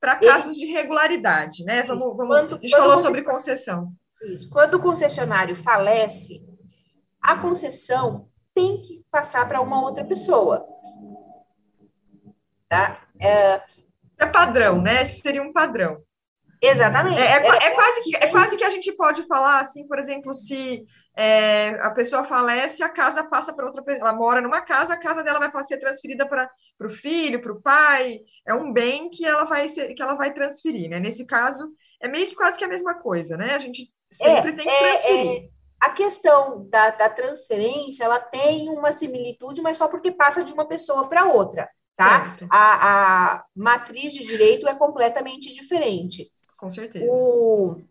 para 0.00 0.16
casos 0.16 0.56
ele... 0.56 0.66
de 0.66 0.72
regularidade, 0.72 1.64
né? 1.64 1.82
Vamos, 1.82 2.04
vamos 2.04 2.26
quando, 2.26 2.56
a 2.56 2.58
gente 2.58 2.70
falou 2.70 2.98
sobre 2.98 3.24
concessão. 3.24 3.92
Isso. 4.22 4.50
Quando 4.50 4.74
o 4.74 4.82
concessionário 4.82 5.54
falece, 5.54 6.44
a 7.20 7.36
concessão 7.36 8.28
tem 8.52 8.82
que 8.82 9.02
passar 9.10 9.46
para 9.48 9.60
uma 9.60 9.80
outra 9.82 10.04
pessoa. 10.04 10.66
Tá? 12.68 13.06
É, 13.20 13.62
é 14.18 14.26
padrão, 14.26 14.80
né? 14.80 15.02
Esse 15.02 15.20
seria 15.20 15.42
um 15.42 15.52
padrão. 15.52 16.02
Exatamente. 16.62 17.20
É, 17.20 17.24
é, 17.24 17.46
é, 17.46 17.66
é, 17.66 17.70
quase 17.70 18.02
que, 18.02 18.16
é 18.16 18.26
quase 18.28 18.56
que 18.56 18.62
a 18.62 18.70
gente 18.70 18.92
pode 18.92 19.24
falar 19.24 19.58
assim, 19.58 19.86
por 19.88 19.98
exemplo, 19.98 20.32
se 20.32 20.84
é, 21.16 21.70
a 21.82 21.90
pessoa 21.90 22.22
falece, 22.22 22.84
a 22.84 22.88
casa 22.88 23.24
passa 23.24 23.52
para 23.52 23.66
outra 23.66 23.82
pessoa. 23.82 24.08
Ela 24.08 24.16
mora 24.16 24.40
numa 24.40 24.60
casa, 24.60 24.94
a 24.94 25.00
casa 25.00 25.24
dela 25.24 25.40
vai 25.40 25.64
ser 25.64 25.78
transferida 25.78 26.24
para 26.24 26.48
o 26.80 26.88
filho, 26.88 27.42
para 27.42 27.52
o 27.52 27.60
pai. 27.60 28.20
É 28.46 28.54
um 28.54 28.72
bem 28.72 29.10
que 29.10 29.26
ela 29.26 29.44
vai 29.44 29.66
ser, 29.68 29.92
que 29.94 30.02
ela 30.02 30.14
vai 30.14 30.32
transferir, 30.32 30.88
né? 30.88 31.00
Nesse 31.00 31.26
caso, 31.26 31.68
é 32.00 32.06
meio 32.06 32.28
que 32.28 32.36
quase 32.36 32.56
que 32.56 32.64
a 32.64 32.68
mesma 32.68 32.94
coisa, 32.94 33.36
né? 33.36 33.54
A 33.54 33.58
gente 33.58 33.92
sempre 34.08 34.50
é, 34.50 34.54
tem 34.54 34.66
que 34.68 34.78
transferir. 34.78 35.50
a 35.80 35.90
questão 35.90 36.68
da, 36.70 36.90
da 36.90 37.08
transferência, 37.08 38.04
ela 38.04 38.20
tem 38.20 38.68
uma 38.68 38.92
similitude, 38.92 39.60
mas 39.62 39.78
só 39.78 39.88
porque 39.88 40.12
passa 40.12 40.44
de 40.44 40.52
uma 40.52 40.68
pessoa 40.68 41.08
para 41.08 41.24
outra 41.24 41.68
tá? 41.96 42.36
A, 42.50 43.34
a, 43.34 43.44
matriz 43.54 44.12
de 44.12 44.24
direito 44.24 44.66
é 44.68 44.74
completamente 44.74 45.52
diferente. 45.52 46.28
Com 46.62 46.70
certeza. 46.70 47.08
O, 47.10 47.82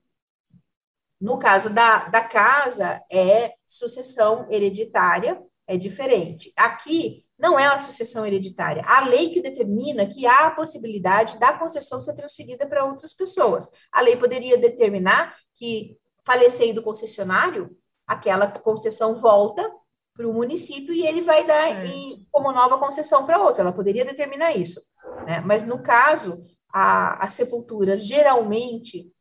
no 1.20 1.38
caso 1.38 1.70
da, 1.70 2.08
da 2.08 2.24
casa, 2.24 3.04
é 3.12 3.54
sucessão 3.68 4.48
hereditária, 4.50 5.44
é 5.68 5.76
diferente. 5.76 6.54
Aqui, 6.56 7.26
não 7.38 7.60
é 7.60 7.68
a 7.68 7.78
sucessão 7.80 8.26
hereditária. 8.26 8.82
A 8.86 9.02
lei 9.02 9.30
que 9.30 9.42
determina 9.42 10.06
que 10.06 10.26
há 10.26 10.48
a 10.48 10.52
possibilidade 10.52 11.38
da 11.38 11.52
concessão 11.52 12.00
ser 12.00 12.16
transferida 12.16 12.66
para 12.66 12.86
outras 12.86 13.12
pessoas. 13.12 13.70
A 13.92 14.00
lei 14.00 14.16
poderia 14.16 14.58
determinar 14.58 15.36
que, 15.54 15.98
falecendo 16.26 16.80
o 16.80 16.84
concessionário, 16.84 17.76
aquela 18.08 18.48
concessão 18.48 19.16
volta 19.16 19.70
para 20.16 20.26
o 20.26 20.34
município 20.34 20.94
e 20.94 21.06
ele 21.06 21.22
vai 21.22 21.46
dar 21.46 21.86
em, 21.86 22.26
como 22.32 22.54
nova 22.54 22.78
concessão 22.78 23.26
para 23.26 23.42
outra. 23.42 23.64
Ela 23.64 23.74
poderia 23.74 24.06
determinar 24.06 24.56
isso. 24.56 24.80
Né? 25.28 25.42
Mas, 25.42 25.66
no 25.66 25.84
caso, 25.84 26.42
a, 26.74 27.24
as 27.24 27.34
sepulturas 27.34 28.06
geralmente 28.06 29.12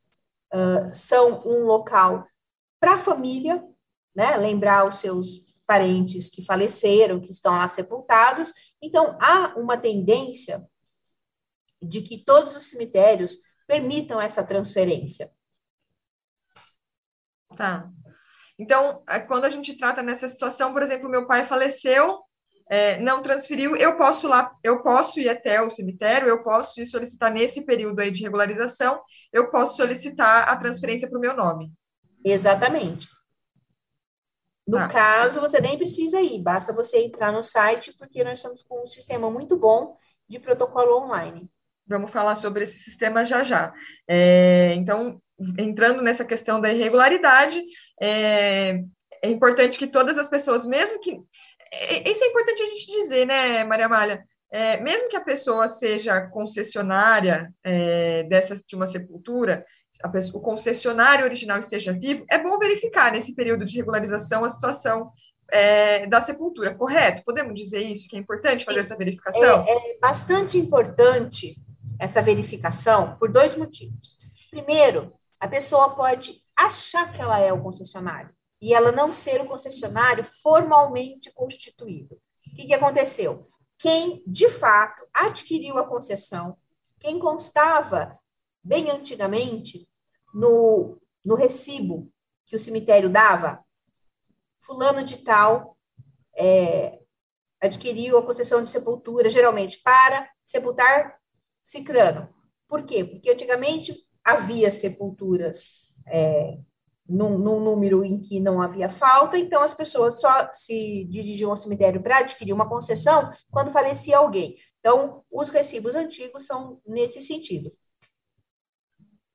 uh, 0.55 0.95
são 0.95 1.43
um 1.47 1.65
local 1.65 2.27
para 2.79 2.95
a 2.95 2.99
família, 2.99 3.63
né? 4.15 4.37
lembrar 4.37 4.87
os 4.87 4.99
seus 4.99 5.51
parentes 5.67 6.29
que 6.29 6.45
faleceram, 6.45 7.21
que 7.21 7.31
estão 7.31 7.57
lá 7.57 7.69
sepultados. 7.69 8.53
Então, 8.83 9.17
há 9.21 9.55
uma 9.57 9.77
tendência 9.77 10.67
de 11.81 12.03
que 12.03 12.25
todos 12.25 12.57
os 12.57 12.65
cemitérios 12.65 13.37
permitam 13.67 14.21
essa 14.21 14.45
transferência. 14.45 15.31
Tá. 17.57 17.91
Então, 18.59 19.03
é, 19.09 19.21
quando 19.21 19.45
a 19.45 19.49
gente 19.49 19.77
trata 19.77 20.03
nessa 20.03 20.29
situação, 20.29 20.73
por 20.73 20.83
exemplo, 20.83 21.09
meu 21.09 21.27
pai 21.27 21.47
faleceu, 21.47 22.21
é, 22.71 23.01
não 23.01 23.21
transferiu, 23.21 23.75
eu 23.75 23.97
posso 23.97 24.29
lá, 24.29 24.57
eu 24.63 24.81
posso 24.81 25.19
ir 25.19 25.29
até 25.29 25.61
o 25.61 25.69
cemitério, 25.69 26.29
eu 26.29 26.41
posso 26.41 26.81
ir 26.81 26.87
solicitar 26.87 27.33
nesse 27.33 27.67
período 27.67 27.99
aí 27.99 28.13
de 28.13 28.23
regularização, 28.23 29.03
eu 29.33 29.51
posso 29.51 29.77
solicitar 29.77 30.49
a 30.49 30.57
transferência 30.57 31.09
para 31.09 31.19
o 31.19 31.21
meu 31.21 31.37
nome. 31.37 31.73
Exatamente. 32.25 33.09
No 34.65 34.77
tá. 34.77 34.89
caso, 34.89 35.41
você 35.41 35.61
nem 35.61 35.77
precisa 35.77 36.21
ir, 36.21 36.41
basta 36.41 36.73
você 36.73 36.99
entrar 36.99 37.33
no 37.33 37.43
site, 37.43 37.93
porque 37.99 38.23
nós 38.23 38.39
estamos 38.39 38.63
com 38.63 38.83
um 38.83 38.87
sistema 38.87 39.29
muito 39.29 39.57
bom 39.57 39.97
de 40.29 40.39
protocolo 40.39 40.97
online. 40.97 41.51
Vamos 41.85 42.13
falar 42.13 42.37
sobre 42.37 42.63
esse 42.63 42.79
sistema 42.79 43.25
já 43.25 43.43
já. 43.43 43.75
É, 44.07 44.75
então, 44.75 45.21
entrando 45.59 46.03
nessa 46.03 46.25
questão 46.25 46.61
da 46.61 46.73
irregularidade, 46.73 47.61
é, 48.01 48.81
é 49.23 49.29
importante 49.29 49.79
que 49.79 49.87
todas 49.87 50.19
as 50.19 50.29
pessoas, 50.29 50.67
mesmo 50.67 51.01
que. 51.01 51.21
É, 51.73 52.11
isso 52.11 52.25
é 52.25 52.27
importante 52.27 52.63
a 52.63 52.67
gente 52.67 52.87
dizer, 52.87 53.27
né, 53.27 53.65
Maria 53.65 53.89
Malha? 53.89 54.25
É, 54.53 54.81
mesmo 54.81 55.09
que 55.09 55.17
a 55.17 55.21
pessoa 55.21 55.69
seja 55.69 56.27
concessionária 56.27 57.55
é, 57.63 58.25
dessa, 58.25 58.57
de 58.57 58.75
uma 58.75 58.87
sepultura, 58.87 59.65
pessoa, 60.11 60.41
o 60.41 60.45
concessionário 60.45 61.25
original 61.25 61.61
esteja 61.61 61.93
vivo, 61.93 62.25
é 62.29 62.37
bom 62.37 62.59
verificar 62.59 63.13
nesse 63.13 63.35
período 63.35 63.65
de 63.65 63.77
regularização 63.77 64.45
a 64.45 64.51
situação 64.51 65.13
é, 65.53 66.07
da 66.07 66.21
sepultura, 66.21 66.75
correto? 66.75 67.23
Podemos 67.25 67.55
dizer 67.55 67.83
isso, 67.83 68.09
que 68.09 68.17
é 68.17 68.19
importante 68.19 68.59
Sim, 68.59 68.65
fazer 68.65 68.81
essa 68.81 68.97
verificação? 68.97 69.65
É, 69.67 69.93
é 69.93 69.99
bastante 70.01 70.59
importante 70.59 71.55
essa 72.01 72.21
verificação 72.21 73.17
por 73.19 73.31
dois 73.31 73.55
motivos. 73.55 74.19
Primeiro, 74.51 75.13
a 75.39 75.47
pessoa 75.47 75.91
pode 75.91 76.35
achar 76.57 77.13
que 77.13 77.23
ela 77.23 77.39
é 77.39 77.53
o 77.53 77.63
concessionário 77.63 78.31
e 78.61 78.75
ela 78.75 78.93
não 78.93 79.13
ser 79.13 79.41
o 79.41 79.47
concessionário 79.47 80.25
formalmente 80.25 81.33
constituído. 81.33 82.15
O 82.15 82.57
que, 82.57 82.67
que 82.67 82.75
aconteceu? 82.75 83.49
Quem, 83.79 84.23
de 84.27 84.49
fato, 84.49 85.07
adquiriu 85.13 85.79
a 85.79 85.87
concessão, 85.87 86.57
quem 86.99 87.19
constava 87.19 88.19
bem 88.63 88.91
antigamente 88.91 89.89
no, 90.35 91.01
no 91.25 91.35
recibo 91.35 92.13
que 92.45 92.55
o 92.57 92.59
cemitério 92.59 93.09
dava, 93.09 93.65
fulano 94.59 95.03
de 95.03 95.19
tal 95.19 95.79
é, 96.37 97.01
adquiriu 97.61 98.19
a 98.19 98.23
concessão 98.23 98.63
de 98.63 98.69
sepultura, 98.69 99.31
geralmente 99.31 99.81
para 99.83 100.29
sepultar 100.45 101.19
cicrano. 101.63 102.29
Por 102.69 102.85
quê? 102.85 103.05
Porque 103.05 103.31
antigamente 103.31 103.95
havia 104.25 104.71
sepulturas 104.71 105.95
é, 106.07 106.59
num, 107.11 107.39
num, 107.39 107.61
número 107.61 108.05
em 108.05 108.21
que 108.21 108.41
não 108.41 108.63
havia 108.63 108.89
falta, 108.89 109.37
então 109.37 109.63
as 109.63 109.75
pessoas 109.75 110.21
só 110.21 110.51
se 110.53 111.05
dirigiam 111.11 111.51
ao 111.51 111.57
cemitério 111.57 112.03
para 112.03 112.19
adquirir 112.19 112.53
uma 112.53 112.69
concessão 112.69 113.31
quando 113.51 113.71
falecia 113.71 114.19
alguém. 114.19 114.57
Então, 114.79 115.23
os 115.31 115.51
recibos 115.51 115.95
antigos 115.95 116.47
são 116.47 116.81
nesse 116.87 117.21
sentido. 117.21 117.71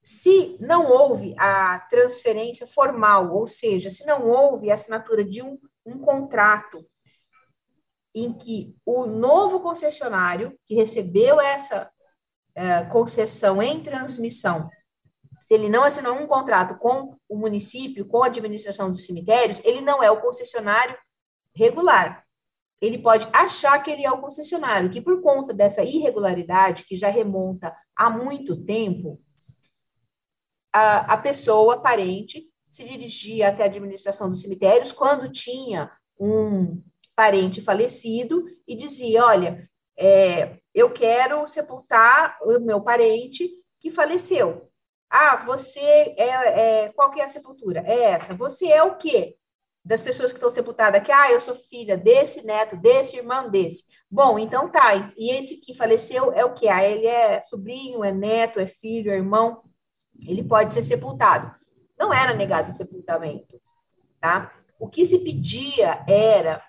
Se 0.03 0.57
não 0.59 0.89
houve 0.89 1.35
a 1.37 1.79
transferência 1.89 2.67
formal, 2.67 3.35
ou 3.35 3.47
seja, 3.47 3.89
se 3.89 4.05
não 4.05 4.27
houve 4.27 4.71
a 4.71 4.75
assinatura 4.75 5.23
de 5.23 5.41
um, 5.41 5.57
um 5.85 5.99
contrato 5.99 6.85
em 8.13 8.31
que 8.33 8.75
o 8.85 9.05
novo 9.05 9.59
concessionário 9.59 10.57
que 10.65 10.73
recebeu 10.73 11.41
essa 11.41 11.91
é, 12.55 12.85
concessão 12.85 13.61
em 13.61 13.83
transmissão, 13.83 14.69
se 15.45 15.53
ele 15.53 15.69
não 15.69 15.83
assinou 15.83 16.15
um 16.15 16.25
contrato 16.25 16.75
com 16.79 17.15
o 17.29 17.37
município, 17.37 18.07
com 18.07 18.23
a 18.23 18.25
administração 18.25 18.89
dos 18.89 19.05
cemitérios, 19.05 19.63
ele 19.63 19.79
não 19.79 20.01
é 20.01 20.09
o 20.09 20.19
concessionário 20.19 20.97
regular. 21.53 22.25
Ele 22.81 22.97
pode 22.97 23.27
achar 23.31 23.77
que 23.83 23.91
ele 23.91 24.03
é 24.03 24.11
o 24.11 24.19
concessionário, 24.19 24.89
que 24.89 24.99
por 24.99 25.21
conta 25.21 25.53
dessa 25.53 25.83
irregularidade, 25.83 26.83
que 26.85 26.95
já 26.95 27.09
remonta 27.09 27.71
há 27.95 28.09
muito 28.09 28.65
tempo, 28.65 29.21
a, 30.73 31.13
a 31.13 31.17
pessoa, 31.17 31.79
parente, 31.79 32.41
se 32.67 32.83
dirigia 32.83 33.49
até 33.49 33.61
a 33.61 33.67
administração 33.67 34.27
dos 34.27 34.41
cemitérios 34.41 34.91
quando 34.91 35.31
tinha 35.31 35.91
um 36.19 36.81
parente 37.15 37.61
falecido 37.61 38.43
e 38.67 38.75
dizia: 38.75 39.23
Olha, 39.23 39.69
é, 39.95 40.57
eu 40.73 40.91
quero 40.91 41.45
sepultar 41.45 42.35
o 42.41 42.59
meu 42.59 42.81
parente 42.81 43.47
que 43.79 43.91
faleceu. 43.91 44.71
Ah, 45.17 45.37
você 45.37 45.79
é, 46.17 46.27
é, 46.27 46.89
qual 46.89 47.09
que 47.09 47.21
é 47.21 47.23
a 47.23 47.29
sepultura? 47.29 47.81
É 47.87 48.11
essa. 48.11 48.35
Você 48.35 48.67
é 48.67 48.83
o 48.83 48.97
quê? 48.97 49.37
Das 49.81 50.01
pessoas 50.01 50.33
que 50.33 50.37
estão 50.37 50.51
sepultadas 50.51 50.99
aqui, 50.99 51.09
ah, 51.09 51.31
eu 51.31 51.39
sou 51.39 51.55
filha 51.55 51.95
desse 51.95 52.45
neto, 52.45 52.75
desse 52.75 53.15
irmão, 53.15 53.49
desse. 53.49 53.85
Bom, 54.11 54.37
então 54.37 54.69
tá. 54.69 55.13
E 55.17 55.31
esse 55.31 55.61
que 55.61 55.73
faleceu 55.73 56.33
é 56.33 56.43
o 56.43 56.53
quê? 56.53 56.67
Ah, 56.67 56.83
ele 56.83 57.07
é 57.07 57.41
sobrinho, 57.43 58.03
é 58.03 58.11
neto, 58.11 58.59
é 58.59 58.67
filho, 58.67 59.09
é 59.09 59.15
irmão. 59.15 59.63
Ele 60.27 60.43
pode 60.43 60.73
ser 60.73 60.83
sepultado. 60.83 61.49
Não 61.97 62.13
era 62.13 62.33
negado 62.33 62.69
o 62.69 62.73
sepultamento, 62.73 63.61
tá? 64.19 64.51
O 64.77 64.89
que 64.89 65.05
se 65.05 65.19
pedia 65.19 66.03
era 66.09 66.61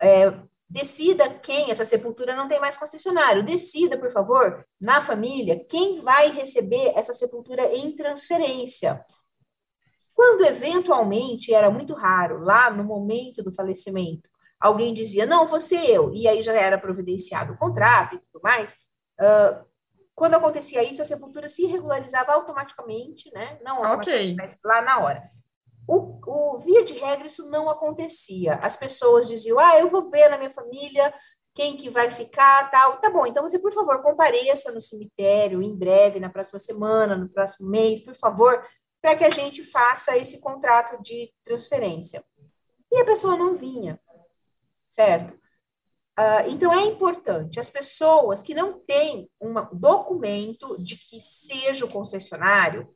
é, 0.00 0.32
decida 0.72 1.28
quem, 1.28 1.70
essa 1.70 1.84
sepultura 1.84 2.34
não 2.34 2.48
tem 2.48 2.58
mais 2.58 2.76
concessionário, 2.76 3.44
decida, 3.44 3.98
por 3.98 4.10
favor, 4.10 4.64
na 4.80 5.02
família, 5.02 5.62
quem 5.68 6.00
vai 6.00 6.30
receber 6.30 6.92
essa 6.96 7.12
sepultura 7.12 7.76
em 7.76 7.94
transferência. 7.94 9.04
Quando 10.14 10.46
eventualmente, 10.46 11.52
era 11.52 11.70
muito 11.70 11.92
raro, 11.92 12.42
lá 12.42 12.70
no 12.70 12.82
momento 12.82 13.42
do 13.42 13.52
falecimento, 13.52 14.30
alguém 14.58 14.94
dizia, 14.94 15.26
não, 15.26 15.46
você 15.46 15.76
eu, 15.76 16.10
e 16.14 16.26
aí 16.26 16.42
já 16.42 16.54
era 16.54 16.78
providenciado 16.78 17.52
o 17.52 17.58
contrato 17.58 18.14
e 18.14 18.18
tudo 18.18 18.40
mais, 18.42 18.76
uh, 19.20 19.64
quando 20.14 20.36
acontecia 20.36 20.82
isso, 20.82 21.02
a 21.02 21.04
sepultura 21.04 21.50
se 21.50 21.66
regularizava 21.66 22.32
automaticamente, 22.32 23.30
né? 23.34 23.58
Não 23.62 23.84
automaticamente, 23.84 24.32
okay. 24.32 24.36
mas 24.36 24.58
lá 24.64 24.80
na 24.80 25.00
hora. 25.00 25.30
O, 26.34 26.56
via 26.56 26.82
de 26.82 26.94
regra, 26.94 27.26
isso 27.26 27.50
não 27.50 27.68
acontecia. 27.68 28.54
As 28.54 28.74
pessoas 28.74 29.28
diziam, 29.28 29.58
ah, 29.58 29.78
eu 29.78 29.88
vou 29.88 30.10
ver 30.10 30.30
na 30.30 30.38
minha 30.38 30.48
família 30.48 31.12
quem 31.54 31.76
que 31.76 31.90
vai 31.90 32.10
ficar, 32.10 32.70
tal. 32.70 32.98
Tá 33.00 33.10
bom, 33.10 33.26
então 33.26 33.42
você, 33.42 33.58
por 33.58 33.70
favor, 33.70 34.02
compareça 34.02 34.72
no 34.72 34.80
cemitério 34.80 35.62
em 35.62 35.76
breve, 35.76 36.18
na 36.18 36.30
próxima 36.30 36.58
semana, 36.58 37.14
no 37.14 37.28
próximo 37.28 37.68
mês, 37.68 38.00
por 38.00 38.14
favor, 38.14 38.66
para 39.02 39.14
que 39.14 39.24
a 39.24 39.28
gente 39.28 39.62
faça 39.62 40.16
esse 40.16 40.40
contrato 40.40 41.02
de 41.02 41.30
transferência. 41.44 42.24
E 42.90 43.02
a 43.02 43.04
pessoa 43.04 43.36
não 43.36 43.54
vinha, 43.54 44.00
certo? 44.88 45.34
Uh, 46.18 46.48
então, 46.48 46.72
é 46.72 46.82
importante 46.84 47.60
as 47.60 47.68
pessoas 47.68 48.42
que 48.42 48.54
não 48.54 48.78
têm 48.80 49.30
um 49.38 49.52
documento 49.72 50.82
de 50.82 50.96
que 50.96 51.20
seja 51.20 51.84
o 51.84 51.90
concessionário 51.90 52.88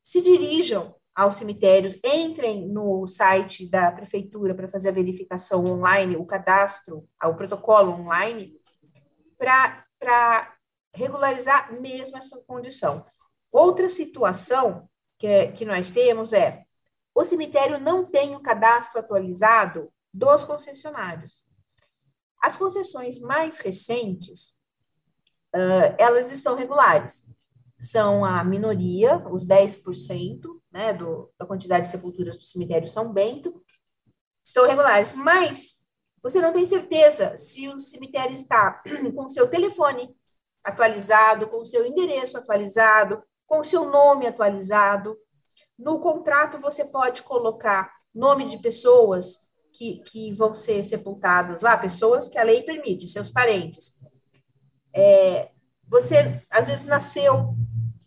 se 0.00 0.20
dirijam 0.20 0.94
aos 1.18 1.34
cemitérios, 1.34 1.98
entrem 2.04 2.68
no 2.68 3.04
site 3.08 3.68
da 3.68 3.90
prefeitura 3.90 4.54
para 4.54 4.68
fazer 4.68 4.90
a 4.90 4.92
verificação 4.92 5.66
online, 5.66 6.16
o 6.16 6.24
cadastro, 6.24 7.08
o 7.20 7.34
protocolo 7.34 7.90
online, 7.90 8.54
para 9.36 10.54
regularizar 10.94 11.72
mesmo 11.80 12.16
essa 12.16 12.40
condição. 12.46 13.04
Outra 13.50 13.88
situação 13.88 14.88
que, 15.18 15.26
é, 15.26 15.50
que 15.50 15.64
nós 15.64 15.90
temos 15.90 16.32
é 16.32 16.62
o 17.12 17.24
cemitério 17.24 17.80
não 17.80 18.04
tem 18.04 18.36
o 18.36 18.40
cadastro 18.40 19.00
atualizado 19.00 19.92
dos 20.14 20.44
concessionários. 20.44 21.42
As 22.40 22.56
concessões 22.56 23.18
mais 23.18 23.58
recentes, 23.58 24.50
uh, 25.52 25.96
elas 25.98 26.30
estão 26.30 26.54
regulares. 26.54 27.34
São 27.76 28.24
a 28.24 28.44
minoria, 28.44 29.18
os 29.32 29.44
10%, 29.44 30.57
né, 30.78 30.92
do, 30.92 31.28
da 31.36 31.44
quantidade 31.44 31.86
de 31.86 31.90
sepulturas 31.90 32.36
do 32.36 32.42
cemitério 32.42 32.86
São 32.86 33.12
Bento, 33.12 33.64
estão 34.46 34.64
regulares, 34.64 35.12
mas 35.12 35.78
você 36.22 36.40
não 36.40 36.52
tem 36.52 36.64
certeza 36.64 37.36
se 37.36 37.68
o 37.68 37.80
cemitério 37.80 38.32
está 38.32 38.80
com 39.12 39.24
o 39.24 39.28
seu 39.28 39.48
telefone 39.50 40.14
atualizado, 40.62 41.48
com 41.48 41.62
o 41.62 41.66
seu 41.66 41.84
endereço 41.84 42.38
atualizado, 42.38 43.20
com 43.44 43.58
o 43.58 43.64
seu 43.64 43.90
nome 43.90 44.28
atualizado. 44.28 45.18
No 45.76 45.98
contrato, 45.98 46.60
você 46.60 46.84
pode 46.84 47.22
colocar 47.22 47.92
nome 48.14 48.46
de 48.46 48.58
pessoas 48.58 49.50
que, 49.72 50.00
que 50.04 50.32
vão 50.32 50.54
ser 50.54 50.84
sepultadas 50.84 51.62
lá, 51.62 51.76
pessoas 51.76 52.28
que 52.28 52.38
a 52.38 52.44
lei 52.44 52.62
permite, 52.62 53.08
seus 53.08 53.32
parentes. 53.32 53.94
É, 54.94 55.50
você, 55.88 56.40
às 56.48 56.68
vezes, 56.68 56.84
nasceu 56.84 57.56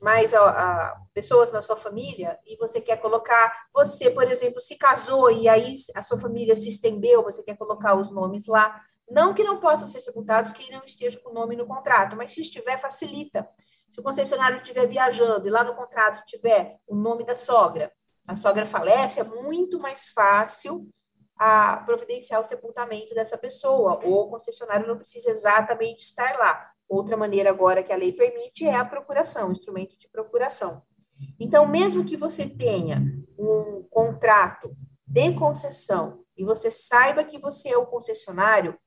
mais 0.02 0.34
a, 0.34 0.50
a, 0.50 1.01
pessoas 1.14 1.52
na 1.52 1.62
sua 1.62 1.76
família 1.76 2.40
e 2.46 2.56
você 2.58 2.82
quer 2.82 2.98
colocar, 2.98 3.68
você, 3.74 4.10
por 4.10 4.30
exemplo, 4.30 4.60
se 4.60 4.78
casou 4.78 5.32
e 5.32 5.48
aí 5.48 5.74
a 5.96 6.02
sua 6.02 6.18
família 6.18 6.56
se 6.56 6.70
estendeu, 6.70 7.24
você 7.24 7.44
quer 7.44 7.58
colocar 7.58 7.96
os 7.96 8.12
nomes 8.12 8.48
lá. 8.48 8.82
Não 9.10 9.34
que 9.34 9.44
não 9.44 9.60
possam 9.60 9.88
ser 9.88 10.00
sepultados 10.00 10.52
quem 10.52 10.72
não 10.72 10.84
esteja 10.86 11.20
com 11.20 11.32
o 11.32 11.34
nome 11.34 11.56
no 11.56 11.68
contrato, 11.68 12.16
mas 12.16 12.34
se 12.34 12.42
estiver, 12.42 12.78
facilita. 12.80 13.48
Se 13.92 14.00
o 14.00 14.04
concessionário 14.04 14.56
estiver 14.56 14.88
viajando 14.88 15.48
e 15.48 15.52
lá 15.52 15.64
no 15.64 15.76
contrato 15.76 16.24
tiver 16.26 16.78
o 16.88 16.96
nome 16.96 17.26
da 17.26 17.36
sogra, 17.36 17.92
a 18.26 18.36
sogra 18.36 18.66
falece, 18.66 19.20
é 19.20 19.24
muito 19.24 19.80
mais 19.80 20.08
fácil 20.10 20.88
a 21.36 21.78
providenciar 21.78 22.40
o 22.40 22.44
sepultamento 22.44 23.14
dessa 23.14 23.38
pessoa, 23.38 24.00
ou 24.04 24.28
o 24.28 24.30
concessionário 24.30 24.88
não 24.88 24.96
precisa 24.96 25.30
exatamente 25.30 26.04
estar 26.04 26.38
lá. 26.38 26.72
Outra 26.88 27.18
maneira 27.18 27.50
agora 27.50 27.82
que 27.82 27.92
a 27.92 27.98
lei 27.98 28.14
permite 28.14 28.66
é 28.66 28.76
a 28.76 28.86
procuração, 28.86 29.52
instrumento 29.52 29.98
de 29.98 30.08
procuração. 30.10 30.84
Então, 31.40 31.68
mesmo 31.68 32.06
que 32.06 32.18
você 32.18 32.48
tenha 32.48 33.02
um 33.38 33.84
contrato 33.90 34.72
de 35.06 35.34
concessão 35.34 36.24
e 36.38 36.44
você 36.44 36.72
saiba 36.72 37.24
que 37.24 37.38
você 37.38 37.70
é 37.70 37.78
o 37.78 37.86
concessionário, 37.86 38.78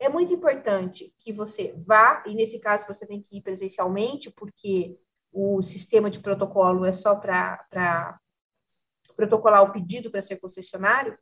é 0.00 0.08
muito 0.08 0.32
importante 0.32 1.12
que 1.18 1.32
você 1.32 1.74
vá, 1.86 2.22
e 2.26 2.34
nesse 2.34 2.60
caso 2.60 2.86
você 2.86 3.06
tem 3.06 3.20
que 3.20 3.38
ir 3.38 3.42
presencialmente, 3.42 4.30
porque 4.30 4.98
o 5.32 5.60
sistema 5.60 6.08
de 6.08 6.20
protocolo 6.20 6.84
é 6.84 6.92
só 6.92 7.16
para 7.16 8.18
protocolar 9.16 9.62
o 9.62 9.72
pedido 9.72 10.10
para 10.10 10.22
ser 10.22 10.36
concessionário, 10.36 11.18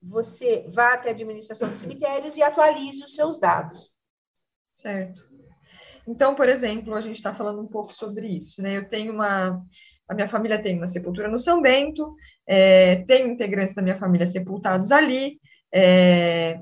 você 0.00 0.66
vá 0.72 0.94
até 0.94 1.08
a 1.08 1.12
administração 1.12 1.68
dos 1.68 1.80
cemitérios 1.80 2.36
e 2.36 2.42
atualize 2.42 3.04
os 3.04 3.14
seus 3.14 3.38
dados. 3.38 3.96
Certo. 4.74 5.31
Então, 6.06 6.34
por 6.34 6.48
exemplo, 6.48 6.94
a 6.94 7.00
gente 7.00 7.16
está 7.16 7.32
falando 7.32 7.60
um 7.60 7.66
pouco 7.66 7.92
sobre 7.92 8.26
isso, 8.26 8.60
né? 8.62 8.76
Eu 8.76 8.88
tenho 8.88 9.12
uma. 9.12 9.62
A 10.08 10.14
minha 10.14 10.28
família 10.28 10.60
tem 10.60 10.76
uma 10.76 10.88
sepultura 10.88 11.28
no 11.28 11.38
São 11.38 11.62
Bento, 11.62 12.14
é, 12.46 12.96
tenho 13.06 13.28
integrantes 13.28 13.74
da 13.74 13.82
minha 13.82 13.96
família 13.96 14.26
sepultados 14.26 14.90
ali. 14.90 15.40
É, 15.72 16.58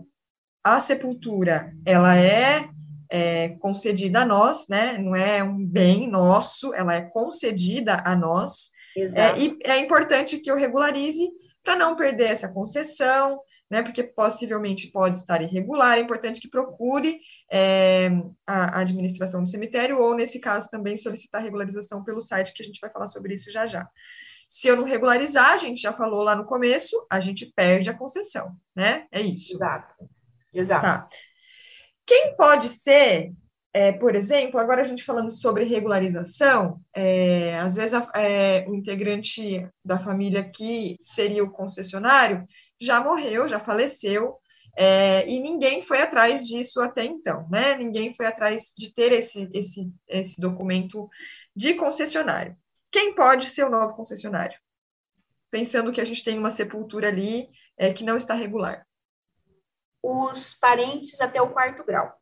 a 0.62 0.78
sepultura, 0.78 1.72
ela 1.86 2.16
é, 2.16 2.68
é 3.10 3.48
concedida 3.60 4.20
a 4.20 4.26
nós, 4.26 4.68
né? 4.68 4.98
Não 4.98 5.16
é 5.16 5.42
um 5.42 5.64
bem 5.64 6.08
nosso, 6.08 6.74
ela 6.74 6.94
é 6.94 7.02
concedida 7.02 7.96
a 8.04 8.14
nós. 8.14 8.70
É, 8.96 9.38
e 9.38 9.58
é 9.64 9.78
importante 9.78 10.38
que 10.38 10.50
eu 10.50 10.56
regularize 10.56 11.30
para 11.64 11.76
não 11.76 11.96
perder 11.96 12.30
essa 12.30 12.52
concessão, 12.52 13.40
né, 13.70 13.82
porque 13.82 14.02
possivelmente 14.02 14.90
pode 14.90 15.18
estar 15.18 15.40
irregular, 15.40 15.96
é 15.96 16.00
importante 16.00 16.40
que 16.40 16.50
procure 16.50 17.20
é, 17.50 18.10
a, 18.46 18.80
administração 18.80 19.42
do 19.42 19.48
cemitério, 19.48 19.98
ou, 19.98 20.14
nesse 20.14 20.40
caso, 20.40 20.68
também 20.68 20.96
solicitar 20.96 21.42
regularização 21.42 22.02
pelo 22.02 22.20
site, 22.20 22.52
que 22.52 22.62
a 22.62 22.66
gente 22.66 22.80
vai 22.80 22.90
falar 22.90 23.06
sobre 23.06 23.34
isso 23.34 23.50
já 23.50 23.66
já. 23.66 23.88
Se 24.48 24.66
eu 24.66 24.76
não 24.76 24.82
regularizar, 24.82 25.52
a 25.52 25.56
gente 25.56 25.80
já 25.80 25.92
falou 25.92 26.22
lá 26.22 26.34
no 26.34 26.44
começo, 26.44 27.06
a 27.08 27.20
gente 27.20 27.46
perde 27.54 27.88
a 27.88 27.96
concessão, 27.96 28.56
né? 28.74 29.06
É 29.12 29.20
isso. 29.20 29.54
Exato. 29.54 29.94
Exato. 30.52 30.84
Tá. 30.84 31.06
Quem 32.04 32.34
pode 32.34 32.68
ser 32.68 33.30
é, 33.72 33.92
por 33.92 34.16
exemplo, 34.16 34.58
agora 34.58 34.80
a 34.80 34.84
gente 34.84 35.04
falando 35.04 35.30
sobre 35.30 35.64
regularização, 35.64 36.80
é, 36.94 37.56
às 37.60 37.76
vezes 37.76 37.94
a, 37.94 38.10
é, 38.20 38.66
o 38.68 38.74
integrante 38.74 39.68
da 39.84 39.98
família 39.98 40.42
que 40.42 40.96
seria 41.00 41.44
o 41.44 41.50
concessionário 41.50 42.44
já 42.80 43.00
morreu, 43.00 43.46
já 43.46 43.60
faleceu, 43.60 44.38
é, 44.76 45.28
e 45.28 45.38
ninguém 45.40 45.82
foi 45.82 46.00
atrás 46.00 46.46
disso 46.46 46.80
até 46.80 47.04
então, 47.04 47.48
né? 47.48 47.76
Ninguém 47.76 48.12
foi 48.12 48.26
atrás 48.26 48.72
de 48.76 48.92
ter 48.92 49.12
esse, 49.12 49.48
esse, 49.52 49.92
esse 50.08 50.40
documento 50.40 51.08
de 51.54 51.74
concessionário. 51.74 52.56
Quem 52.90 53.14
pode 53.14 53.46
ser 53.46 53.64
o 53.64 53.70
novo 53.70 53.94
concessionário? 53.94 54.58
Pensando 55.50 55.92
que 55.92 56.00
a 56.00 56.04
gente 56.04 56.24
tem 56.24 56.38
uma 56.38 56.50
sepultura 56.50 57.08
ali 57.08 57.46
é, 57.76 57.92
que 57.92 58.04
não 58.04 58.16
está 58.16 58.34
regular. 58.34 58.86
Os 60.02 60.54
parentes 60.54 61.20
até 61.20 61.40
o 61.42 61.50
quarto 61.50 61.84
grau. 61.84 62.12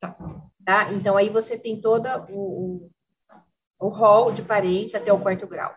Tá. 0.00 0.16
Tá? 0.64 0.92
Então, 0.92 1.16
aí 1.16 1.28
você 1.28 1.58
tem 1.58 1.80
toda 1.80 2.24
o, 2.30 2.90
o, 3.78 3.88
hall 3.88 4.32
de 4.32 4.42
parentes 4.42 4.94
até 4.94 5.12
o 5.12 5.20
quarto 5.20 5.46
grau. 5.46 5.72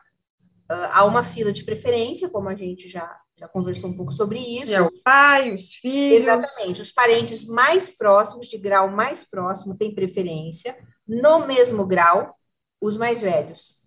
Uh, 0.69 0.89
há 0.91 1.05
uma 1.05 1.23
fila 1.23 1.51
de 1.51 1.63
preferência, 1.63 2.29
como 2.29 2.49
a 2.49 2.55
gente 2.55 2.89
já, 2.89 3.19
já 3.37 3.47
conversou 3.47 3.89
um 3.89 3.95
pouco 3.95 4.11
sobre 4.11 4.39
isso. 4.39 4.75
é 4.75 4.81
o 4.81 4.91
pai, 5.03 5.51
os 5.51 5.73
filhos. 5.75 6.25
Exatamente. 6.25 6.81
Os 6.81 6.91
parentes 6.91 7.45
mais 7.45 7.91
próximos, 7.91 8.47
de 8.47 8.57
grau 8.57 8.89
mais 8.89 9.23
próximo, 9.23 9.77
têm 9.77 9.93
preferência. 9.93 10.77
No 11.07 11.45
mesmo 11.45 11.85
grau, 11.85 12.35
os 12.81 12.97
mais 12.97 13.21
velhos. 13.21 13.81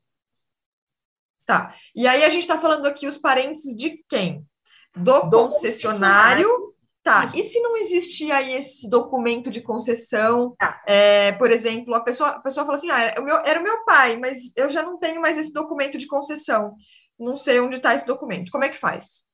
Tá. 1.44 1.74
E 1.94 2.06
aí 2.06 2.24
a 2.24 2.28
gente 2.28 2.42
está 2.42 2.58
falando 2.58 2.86
aqui 2.86 3.06
os 3.06 3.18
parentes 3.18 3.74
de 3.74 4.04
quem? 4.08 4.46
Do, 4.94 5.22
Do 5.22 5.30
concessionário. 5.30 6.48
concessionário. 6.48 6.69
Tá, 7.11 7.25
e 7.35 7.42
se 7.42 7.61
não 7.61 7.77
existia 7.77 8.37
aí 8.37 8.53
esse 8.55 8.88
documento 8.88 9.51
de 9.51 9.61
concessão, 9.61 10.55
tá. 10.57 10.81
é, 10.87 11.33
por 11.33 11.51
exemplo, 11.51 11.92
a 11.92 12.01
pessoa, 12.01 12.31
a 12.31 12.40
pessoa 12.40 12.64
fala 12.64 12.79
assim, 12.79 12.88
ah, 12.88 13.01
era 13.01 13.20
o, 13.20 13.25
meu, 13.25 13.37
era 13.44 13.59
o 13.59 13.62
meu 13.64 13.85
pai, 13.85 14.16
mas 14.16 14.53
eu 14.57 14.70
já 14.70 14.81
não 14.81 14.96
tenho 14.96 15.20
mais 15.20 15.37
esse 15.37 15.53
documento 15.53 15.99
de 15.99 16.07
concessão, 16.07 16.77
não 17.18 17.37
sei 17.37 17.59
onde 17.59 17.77
está 17.77 17.94
esse 17.96 18.07
documento, 18.07 18.53
como 18.53 18.62
é 18.62 18.68
que 18.68 18.77
faz? 18.77 19.25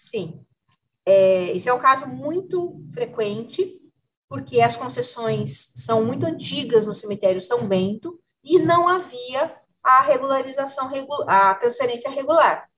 Sim, 0.00 0.40
é, 1.04 1.50
esse 1.56 1.68
é 1.68 1.74
um 1.74 1.78
caso 1.80 2.06
muito 2.06 2.80
frequente, 2.92 3.80
porque 4.28 4.60
as 4.60 4.76
concessões 4.76 5.72
são 5.74 6.04
muito 6.04 6.24
antigas 6.24 6.86
no 6.86 6.94
cemitério 6.94 7.42
São 7.42 7.66
Bento, 7.66 8.16
e 8.44 8.60
não 8.60 8.86
havia 8.86 9.58
a 9.82 10.02
regularização, 10.02 10.88
a 11.26 11.54
transferência 11.56 12.10
regular. 12.10 12.70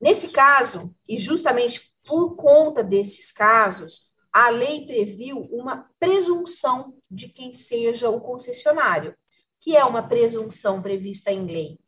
Nesse 0.00 0.28
caso, 0.28 0.94
e 1.08 1.18
justamente 1.18 1.92
por 2.08 2.36
conta 2.36 2.82
desses 2.82 3.30
casos, 3.30 4.10
a 4.32 4.48
lei 4.48 4.86
previu 4.86 5.42
uma 5.52 5.90
presunção 6.00 6.96
de 7.10 7.28
quem 7.28 7.52
seja 7.52 8.08
o 8.08 8.18
concessionário, 8.18 9.14
que 9.60 9.76
é 9.76 9.84
uma 9.84 10.02
presunção 10.02 10.80
prevista 10.80 11.30
em 11.30 11.44
lei. 11.44 11.78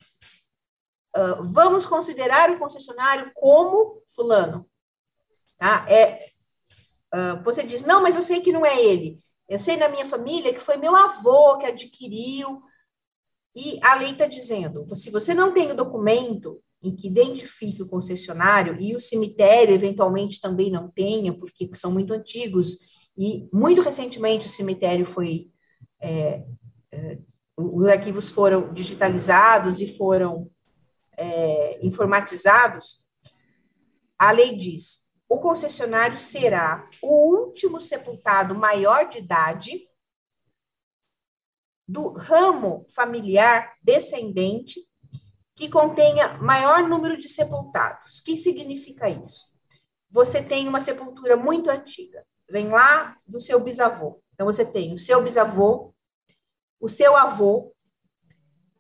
Uh, 1.17 1.43
vamos 1.43 1.87
considerar 1.87 2.51
o 2.51 2.59
concessionário 2.59 3.33
como 3.35 4.03
fulano. 4.15 4.69
Tá? 5.57 5.87
É, 5.91 6.29
uh, 7.15 7.43
você 7.43 7.63
diz, 7.63 7.83
não, 7.83 8.03
mas 8.03 8.15
eu 8.15 8.23
sei 8.23 8.43
que 8.43 8.53
não 8.53 8.67
é 8.67 8.79
ele. 8.79 9.19
Eu 9.49 9.59
sei 9.59 9.79
na 9.79 9.89
minha 9.89 10.05
família 10.05 10.53
que 10.53 10.61
foi 10.61 10.77
meu 10.77 10.95
avô 10.95 11.57
que 11.57 11.67
adquiriu. 11.67 12.63
E 13.57 13.81
a 13.83 13.97
lei 13.97 14.13
está 14.13 14.27
dizendo: 14.27 14.87
se 14.95 15.11
você 15.11 15.35
não 15.35 15.53
tem 15.53 15.73
o 15.73 15.77
documento 15.77 16.63
em 16.83 16.95
que 16.95 17.09
identifique 17.09 17.83
o 17.83 17.89
concessionário, 17.89 18.77
e 18.81 18.95
o 18.95 19.01
cemitério 19.01 19.75
eventualmente 19.75 20.41
também 20.41 20.71
não 20.71 20.91
tenha, 20.91 21.33
porque 21.33 21.69
são 21.75 21.93
muito 21.93 22.13
antigos, 22.13 22.79
e 23.17 23.49
muito 23.53 23.83
recentemente 23.83 24.47
o 24.47 24.51
cemitério 24.51 25.05
foi. 25.05 25.51
É, 26.01 26.45
é, 26.93 27.19
os 27.57 27.87
arquivos 27.87 28.31
foram 28.31 28.73
digitalizados 28.73 29.81
e 29.81 29.87
foram 29.87 30.51
é, 31.19 31.79
informatizados, 31.87 33.07
a 34.19 34.31
lei 34.31 34.57
diz: 34.57 35.11
o 35.29 35.39
concessionário 35.39 36.19
será 36.19 36.89
o 37.03 37.47
último 37.47 37.81
sepultado 37.81 38.55
maior 38.55 39.09
de 39.09 39.19
idade 39.19 39.89
do 41.87 42.13
ramo 42.13 42.85
familiar 42.95 43.75
descendente 43.83 44.81
que 45.61 45.69
contenha 45.69 46.39
maior 46.39 46.89
número 46.89 47.19
de 47.19 47.29
sepultados. 47.29 48.17
O 48.17 48.25
que 48.25 48.35
significa 48.35 49.11
isso? 49.11 49.45
Você 50.09 50.43
tem 50.43 50.67
uma 50.67 50.81
sepultura 50.81 51.37
muito 51.37 51.69
antiga, 51.69 52.27
vem 52.49 52.69
lá 52.69 53.19
do 53.27 53.39
seu 53.39 53.61
bisavô. 53.61 54.23
Então, 54.33 54.47
você 54.47 54.65
tem 54.65 54.91
o 54.91 54.97
seu 54.97 55.23
bisavô, 55.23 55.95
o 56.81 56.89
seu 56.89 57.15
avô, 57.15 57.75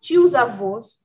tios 0.01 0.35
avós, 0.35 1.03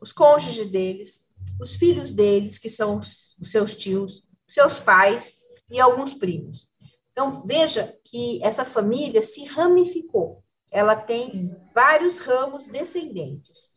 os 0.00 0.12
cônjuges 0.12 0.70
deles, 0.70 1.34
os 1.60 1.74
filhos 1.74 2.12
deles, 2.12 2.58
que 2.58 2.68
são 2.68 3.00
os, 3.00 3.34
seus 3.42 3.74
tios, 3.74 4.22
seus 4.46 4.78
pais 4.78 5.40
e 5.68 5.80
alguns 5.80 6.14
primos. 6.14 6.68
Então, 7.10 7.42
veja 7.44 7.98
que 8.04 8.40
essa 8.44 8.64
família 8.64 9.24
se 9.24 9.44
ramificou. 9.44 10.40
Ela 10.72 10.96
tem 10.96 11.30
Sim. 11.30 11.56
vários 11.74 12.18
ramos 12.18 12.66
descendentes. 12.66 13.76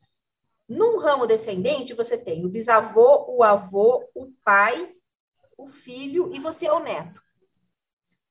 Num 0.67 0.97
ramo 0.97 1.27
descendente, 1.27 1.93
você 1.93 2.17
tem 2.17 2.45
o 2.45 2.49
bisavô, 2.49 3.25
o 3.27 3.43
avô, 3.43 4.09
o 4.15 4.31
pai, 4.43 4.95
o 5.57 5.67
filho 5.67 6.33
e 6.33 6.39
você 6.39 6.65
é 6.65 6.73
o 6.73 6.79
neto. 6.79 7.21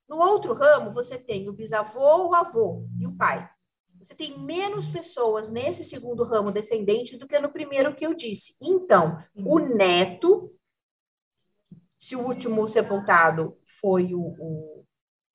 No 0.08 0.16
outro 0.16 0.52
ramo, 0.52 0.90
você 0.90 1.16
tem 1.18 1.48
o 1.48 1.52
bisavô, 1.52 2.28
o 2.28 2.34
avô 2.34 2.86
e 2.98 3.06
o 3.06 3.16
pai 3.16 3.48
você 4.04 4.14
tem 4.14 4.38
menos 4.38 4.86
pessoas 4.86 5.48
nesse 5.48 5.82
segundo 5.82 6.24
ramo 6.24 6.52
descendente 6.52 7.16
do 7.16 7.26
que 7.26 7.38
no 7.38 7.50
primeiro 7.50 7.94
que 7.94 8.04
eu 8.04 8.12
disse. 8.12 8.54
Então, 8.60 9.18
o 9.34 9.58
neto, 9.58 10.50
se 11.98 12.14
o 12.14 12.20
último 12.20 12.66
sepultado 12.66 13.56
foi 13.64 14.14
o, 14.14 14.20
o, 14.20 14.84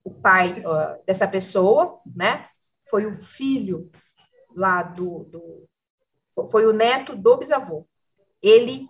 o 0.04 0.14
pai 0.14 0.52
uh, 0.60 1.04
dessa 1.04 1.28
pessoa, 1.28 2.00
né? 2.16 2.48
Foi 2.90 3.06
o 3.06 3.14
filho 3.14 3.90
lá 4.56 4.82
do, 4.84 5.26
do. 5.26 5.70
Foi 6.50 6.66
o 6.66 6.74
neto 6.74 7.16
do 7.16 7.38
bisavô. 7.38 7.88
Ele 8.42 8.88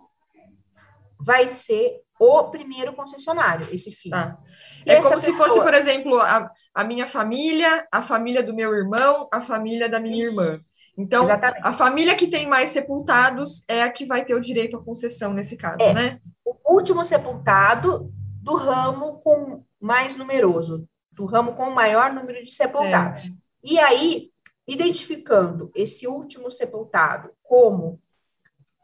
vai 1.19 1.47
ser 1.47 2.01
o 2.19 2.43
primeiro 2.49 2.93
concessionário, 2.93 3.67
esse 3.71 3.91
filho. 3.91 4.15
Ah. 4.15 4.37
É 4.85 5.01
como 5.01 5.15
pessoa... 5.15 5.21
se 5.21 5.33
fosse, 5.33 5.61
por 5.61 5.73
exemplo, 5.73 6.19
a, 6.19 6.51
a 6.73 6.83
minha 6.83 7.07
família, 7.07 7.87
a 7.91 8.01
família 8.01 8.43
do 8.43 8.53
meu 8.53 8.73
irmão, 8.73 9.27
a 9.31 9.41
família 9.41 9.89
da 9.89 9.99
minha 9.99 10.23
Isso. 10.23 10.39
irmã. 10.39 10.59
Então, 10.97 11.23
Exatamente. 11.23 11.61
a 11.63 11.71
família 11.71 12.15
que 12.15 12.27
tem 12.27 12.45
mais 12.45 12.71
sepultados 12.71 13.63
é 13.69 13.83
a 13.83 13.89
que 13.89 14.05
vai 14.05 14.25
ter 14.25 14.35
o 14.35 14.41
direito 14.41 14.75
à 14.75 14.83
concessão 14.83 15.33
nesse 15.33 15.55
caso, 15.55 15.77
é. 15.79 15.93
né? 15.93 16.19
O 16.43 16.73
último 16.73 17.05
sepultado 17.05 18.11
do 18.41 18.55
ramo 18.55 19.19
com 19.19 19.63
mais 19.79 20.17
numeroso, 20.17 20.85
do 21.09 21.25
ramo 21.25 21.53
com 21.53 21.69
maior 21.69 22.11
número 22.11 22.43
de 22.43 22.53
sepultados. 22.53 23.27
É. 23.27 23.29
E 23.63 23.77
aí, 23.79 24.31
identificando 24.67 25.71
esse 25.75 26.07
último 26.07 26.49
sepultado 26.49 27.31
como 27.41 27.99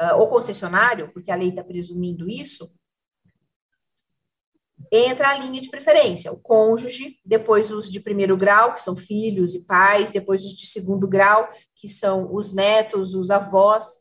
uh, 0.01 0.15
o 0.19 0.27
concessionário, 0.27 1.11
porque 1.13 1.31
a 1.31 1.35
lei 1.35 1.49
está 1.49 1.63
presumindo 1.63 2.29
isso, 2.29 2.75
entra 4.91 5.29
a 5.29 5.37
linha 5.37 5.61
de 5.61 5.69
preferência, 5.69 6.31
o 6.31 6.39
cônjuge, 6.39 7.19
depois 7.25 7.71
os 7.71 7.89
de 7.89 7.99
primeiro 7.99 8.35
grau, 8.37 8.73
que 8.73 8.81
são 8.81 8.95
filhos 8.95 9.55
e 9.55 9.65
pais, 9.65 10.11
depois 10.11 10.43
os 10.43 10.53
de 10.53 10.67
segundo 10.67 11.07
grau, 11.07 11.49
que 11.75 11.87
são 11.87 12.33
os 12.33 12.53
netos, 12.53 13.13
os 13.13 13.31
avós, 13.31 13.99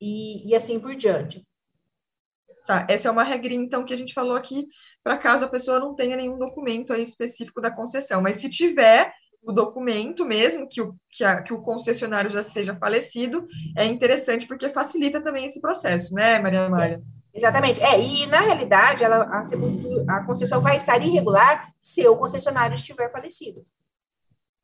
e, 0.00 0.48
e 0.48 0.54
assim 0.54 0.78
por 0.78 0.94
diante. 0.94 1.46
Tá, 2.66 2.86
essa 2.88 3.08
é 3.08 3.10
uma 3.10 3.22
regrinha, 3.22 3.62
então, 3.62 3.84
que 3.84 3.92
a 3.92 3.96
gente 3.96 4.14
falou 4.14 4.34
aqui, 4.34 4.66
para 5.02 5.18
caso 5.18 5.44
a 5.44 5.48
pessoa 5.48 5.78
não 5.78 5.94
tenha 5.94 6.16
nenhum 6.16 6.38
documento 6.38 6.94
específico 6.94 7.60
da 7.60 7.70
concessão. 7.70 8.22
Mas 8.22 8.36
se 8.36 8.48
tiver 8.48 9.12
o 9.46 9.52
documento 9.52 10.24
mesmo, 10.24 10.68
que 10.68 10.80
o, 10.80 10.94
que, 11.10 11.22
a, 11.22 11.42
que 11.42 11.52
o 11.52 11.60
concessionário 11.60 12.30
já 12.30 12.42
seja 12.42 12.74
falecido, 12.74 13.46
é 13.76 13.84
interessante 13.84 14.46
porque 14.46 14.68
facilita 14.68 15.22
também 15.22 15.44
esse 15.44 15.60
processo, 15.60 16.14
né, 16.14 16.38
Maria 16.38 16.66
Amália? 16.66 17.02
É. 17.20 17.24
Exatamente. 17.36 17.82
É, 17.82 18.00
e 18.00 18.26
na 18.26 18.40
realidade, 18.40 19.02
ela, 19.02 19.24
a, 19.24 20.16
a 20.16 20.24
concessão 20.24 20.60
vai 20.60 20.76
estar 20.76 21.02
irregular 21.02 21.72
se 21.80 22.06
o 22.06 22.16
concessionário 22.16 22.74
estiver 22.74 23.10
falecido. 23.10 23.66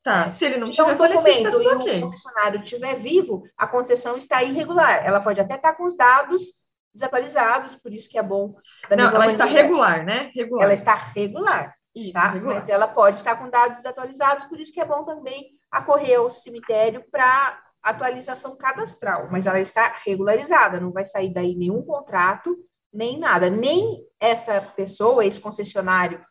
Tá, 0.01 0.29
se 0.29 0.45
ele 0.45 0.57
não 0.57 0.67
então, 0.67 0.87
tiver 0.87 0.97
falecido, 0.97 1.51
tá 1.51 1.63
e 1.63 1.67
okay. 1.67 1.97
o 1.97 2.01
concessionário 2.01 2.59
estiver 2.63 2.95
vivo, 2.95 3.43
a 3.55 3.67
concessão 3.67 4.17
está 4.17 4.41
irregular. 4.41 5.05
Ela 5.05 5.19
pode 5.19 5.39
até 5.39 5.55
estar 5.55 5.73
com 5.73 5.83
os 5.83 5.95
dados 5.95 6.61
desatualizados, 6.93 7.75
por 7.75 7.93
isso 7.93 8.09
que 8.09 8.17
é 8.17 8.23
bom. 8.23 8.55
não, 8.89 9.09
ela 9.09 9.27
está 9.27 9.45
regular, 9.45 10.03
né? 10.03 10.31
Regular. 10.33 10.63
Ela 10.63 10.73
está 10.73 10.95
regular. 10.95 11.75
Isso, 11.95 12.13
tá? 12.13 12.29
regular. 12.29 12.55
Mas 12.55 12.69
ela 12.69 12.87
pode 12.87 13.19
estar 13.19 13.35
com 13.35 13.49
dados 13.49 13.77
desatualizados, 13.77 14.45
por 14.45 14.59
isso 14.59 14.73
que 14.73 14.79
é 14.79 14.85
bom 14.85 15.03
também 15.03 15.51
acorrer 15.69 16.19
ao 16.19 16.29
cemitério 16.29 17.03
para 17.11 17.61
atualização 17.81 18.55
cadastral, 18.55 19.27
mas 19.31 19.47
ela 19.47 19.59
está 19.59 19.95
regularizada, 20.05 20.79
não 20.79 20.91
vai 20.91 21.03
sair 21.03 21.33
daí 21.33 21.55
nenhum 21.55 21.81
contrato, 21.81 22.55
nem 22.93 23.17
nada, 23.17 23.49
nem 23.49 24.05
essa 24.19 24.61
pessoa, 24.61 25.25
esse 25.25 25.39
concessionário 25.39 26.23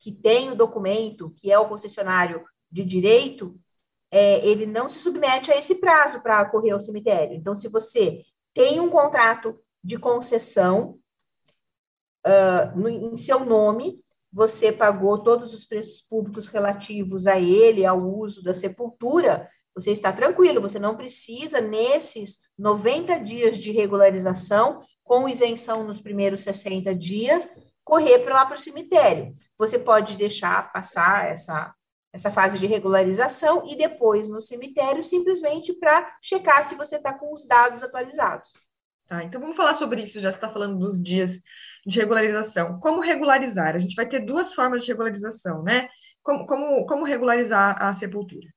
que 0.00 0.10
tem 0.12 0.50
o 0.50 0.54
documento, 0.54 1.32
que 1.36 1.50
é 1.50 1.58
o 1.58 1.68
concessionário 1.68 2.42
de 2.70 2.84
direito, 2.84 3.58
é, 4.10 4.46
ele 4.46 4.66
não 4.66 4.88
se 4.88 5.00
submete 5.00 5.50
a 5.50 5.56
esse 5.56 5.80
prazo 5.80 6.20
para 6.20 6.44
correr 6.46 6.70
ao 6.70 6.80
cemitério. 6.80 7.36
Então, 7.36 7.54
se 7.54 7.68
você 7.68 8.22
tem 8.54 8.80
um 8.80 8.88
contrato 8.88 9.58
de 9.82 9.98
concessão 9.98 10.98
uh, 12.26 12.78
no, 12.78 12.88
em 12.88 13.16
seu 13.16 13.44
nome, 13.44 14.00
você 14.36 14.70
pagou 14.70 15.22
todos 15.22 15.54
os 15.54 15.64
preços 15.64 16.02
públicos 16.02 16.46
relativos 16.46 17.26
a 17.26 17.40
ele, 17.40 17.86
ao 17.86 17.98
uso 17.98 18.42
da 18.42 18.52
sepultura, 18.52 19.48
você 19.74 19.90
está 19.90 20.12
tranquilo, 20.12 20.60
você 20.60 20.78
não 20.78 20.94
precisa, 20.94 21.58
nesses 21.58 22.40
90 22.58 23.18
dias 23.20 23.58
de 23.58 23.70
regularização, 23.70 24.84
com 25.02 25.26
isenção 25.26 25.84
nos 25.84 26.02
primeiros 26.02 26.42
60 26.42 26.94
dias, 26.94 27.56
correr 27.82 28.18
para 28.18 28.34
lá 28.34 28.44
para 28.44 28.56
o 28.56 28.58
cemitério. 28.58 29.32
Você 29.56 29.78
pode 29.78 30.18
deixar 30.18 30.70
passar 30.70 31.30
essa, 31.30 31.74
essa 32.12 32.30
fase 32.30 32.58
de 32.58 32.66
regularização 32.66 33.62
e 33.66 33.74
depois 33.74 34.28
no 34.28 34.42
cemitério, 34.42 35.02
simplesmente 35.02 35.72
para 35.72 36.14
checar 36.20 36.62
se 36.62 36.74
você 36.74 36.96
está 36.96 37.14
com 37.14 37.32
os 37.32 37.46
dados 37.46 37.82
atualizados. 37.82 38.52
Tá, 39.06 39.22
então 39.22 39.40
vamos 39.40 39.56
falar 39.56 39.74
sobre 39.74 40.02
isso, 40.02 40.18
já 40.18 40.30
está 40.30 40.48
falando 40.48 40.78
dos 40.78 41.00
dias 41.00 41.40
de 41.86 42.00
regularização. 42.00 42.80
Como 42.80 43.00
regularizar? 43.00 43.76
A 43.76 43.78
gente 43.78 43.94
vai 43.94 44.06
ter 44.06 44.20
duas 44.20 44.52
formas 44.52 44.84
de 44.84 44.90
regularização, 44.90 45.62
né? 45.62 45.88
Como, 46.22 46.44
como, 46.44 46.84
como 46.86 47.04
regularizar 47.04 47.80
a 47.80 47.94
sepultura? 47.94 48.48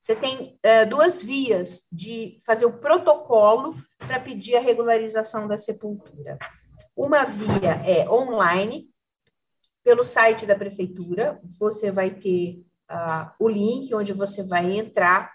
Você 0.00 0.14
tem 0.14 0.58
uh, 0.64 0.88
duas 0.88 1.22
vias 1.22 1.88
de 1.90 2.38
fazer 2.44 2.66
o 2.66 2.78
protocolo 2.78 3.74
para 3.98 4.20
pedir 4.20 4.56
a 4.56 4.60
regularização 4.60 5.48
da 5.48 5.56
sepultura. 5.56 6.38
Uma 6.94 7.24
via 7.24 7.72
é 7.86 8.08
online, 8.08 8.90
pelo 9.82 10.04
site 10.04 10.44
da 10.44 10.54
prefeitura, 10.54 11.40
você 11.58 11.90
vai 11.90 12.10
ter 12.10 12.62
uh, 12.90 13.30
o 13.38 13.48
link 13.48 13.92
onde 13.94 14.12
você 14.12 14.42
vai 14.42 14.76
entrar, 14.76 15.32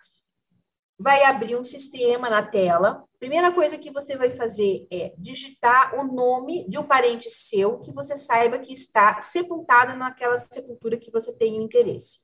vai 0.99 1.23
abrir 1.23 1.55
um 1.55 1.63
sistema 1.63 2.29
na 2.29 2.43
tela. 2.43 3.03
Primeira 3.23 3.53
coisa 3.53 3.77
que 3.77 3.89
você 3.89 4.17
vai 4.17 4.29
fazer 4.29 4.85
é 4.91 5.13
digitar 5.17 5.95
o 5.97 6.03
nome 6.03 6.67
de 6.67 6.77
um 6.77 6.83
parente 6.83 7.29
seu 7.29 7.79
que 7.79 7.89
você 7.89 8.17
saiba 8.17 8.59
que 8.59 8.73
está 8.73 9.21
sepultado 9.21 9.97
naquela 9.97 10.37
sepultura 10.37 10.97
que 10.97 11.09
você 11.09 11.33
tem 11.37 11.55
interesse. 11.55 12.19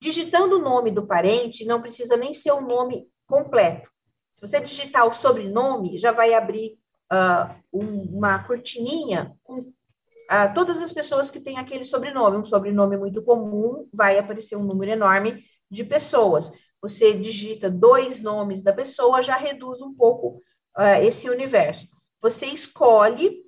Digitando 0.00 0.56
o 0.56 0.62
nome 0.62 0.92
do 0.92 1.04
parente, 1.04 1.64
não 1.64 1.82
precisa 1.82 2.16
nem 2.16 2.32
ser 2.32 2.52
o 2.52 2.60
nome 2.60 3.10
completo. 3.26 3.90
Se 4.30 4.40
você 4.40 4.60
digitar 4.60 5.04
o 5.04 5.12
sobrenome, 5.12 5.98
já 5.98 6.12
vai 6.12 6.32
abrir 6.32 6.78
uh, 7.12 7.52
um, 7.72 8.18
uma 8.18 8.38
cortininha 8.44 9.36
com 9.42 9.58
uh, 9.58 10.54
todas 10.54 10.80
as 10.80 10.92
pessoas 10.92 11.28
que 11.28 11.40
têm 11.40 11.58
aquele 11.58 11.84
sobrenome. 11.84 12.36
Um 12.36 12.44
sobrenome 12.44 12.96
muito 12.96 13.20
comum, 13.20 13.88
vai 13.92 14.16
aparecer 14.16 14.54
um 14.54 14.64
número 14.64 14.92
enorme 14.92 15.42
de 15.68 15.82
pessoas. 15.82 16.52
Você 16.80 17.14
digita 17.14 17.70
dois 17.70 18.22
nomes 18.22 18.62
da 18.62 18.72
pessoa, 18.72 19.22
já 19.22 19.36
reduz 19.36 19.80
um 19.80 19.92
pouco 19.92 20.42
uh, 20.76 21.02
esse 21.02 21.28
universo. 21.28 21.88
Você 22.20 22.46
escolhe 22.46 23.42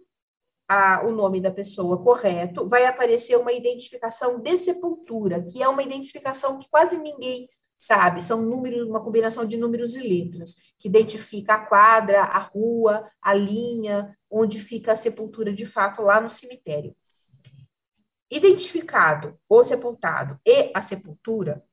a, 0.69 1.05
o 1.05 1.11
nome 1.11 1.41
da 1.41 1.51
pessoa 1.51 2.03
correto, 2.03 2.67
vai 2.69 2.87
aparecer 2.87 3.37
uma 3.37 3.53
identificação 3.53 4.39
de 4.39 4.57
sepultura, 4.57 5.43
que 5.43 5.63
é 5.63 5.69
uma 5.69 5.83
identificação 5.83 6.59
que 6.59 6.69
quase 6.69 6.97
ninguém 6.99 7.49
sabe, 7.81 8.23
são 8.23 8.43
números, 8.43 8.87
uma 8.87 9.03
combinação 9.03 9.47
de 9.47 9.57
números 9.57 9.95
e 9.95 10.07
letras, 10.07 10.75
que 10.79 10.87
identifica 10.87 11.55
a 11.55 11.67
quadra, 11.67 12.23
a 12.25 12.39
rua, 12.39 13.11
a 13.23 13.33
linha, 13.33 14.15
onde 14.31 14.61
fica 14.61 14.93
a 14.93 14.97
sepultura 14.97 15.51
de 15.51 15.65
fato 15.65 16.03
lá 16.03 16.21
no 16.21 16.29
cemitério. 16.29 16.95
Identificado 18.31 19.37
o 19.49 19.65
sepultado 19.65 20.39
e 20.47 20.71
a 20.75 20.83
sepultura, 20.83 21.65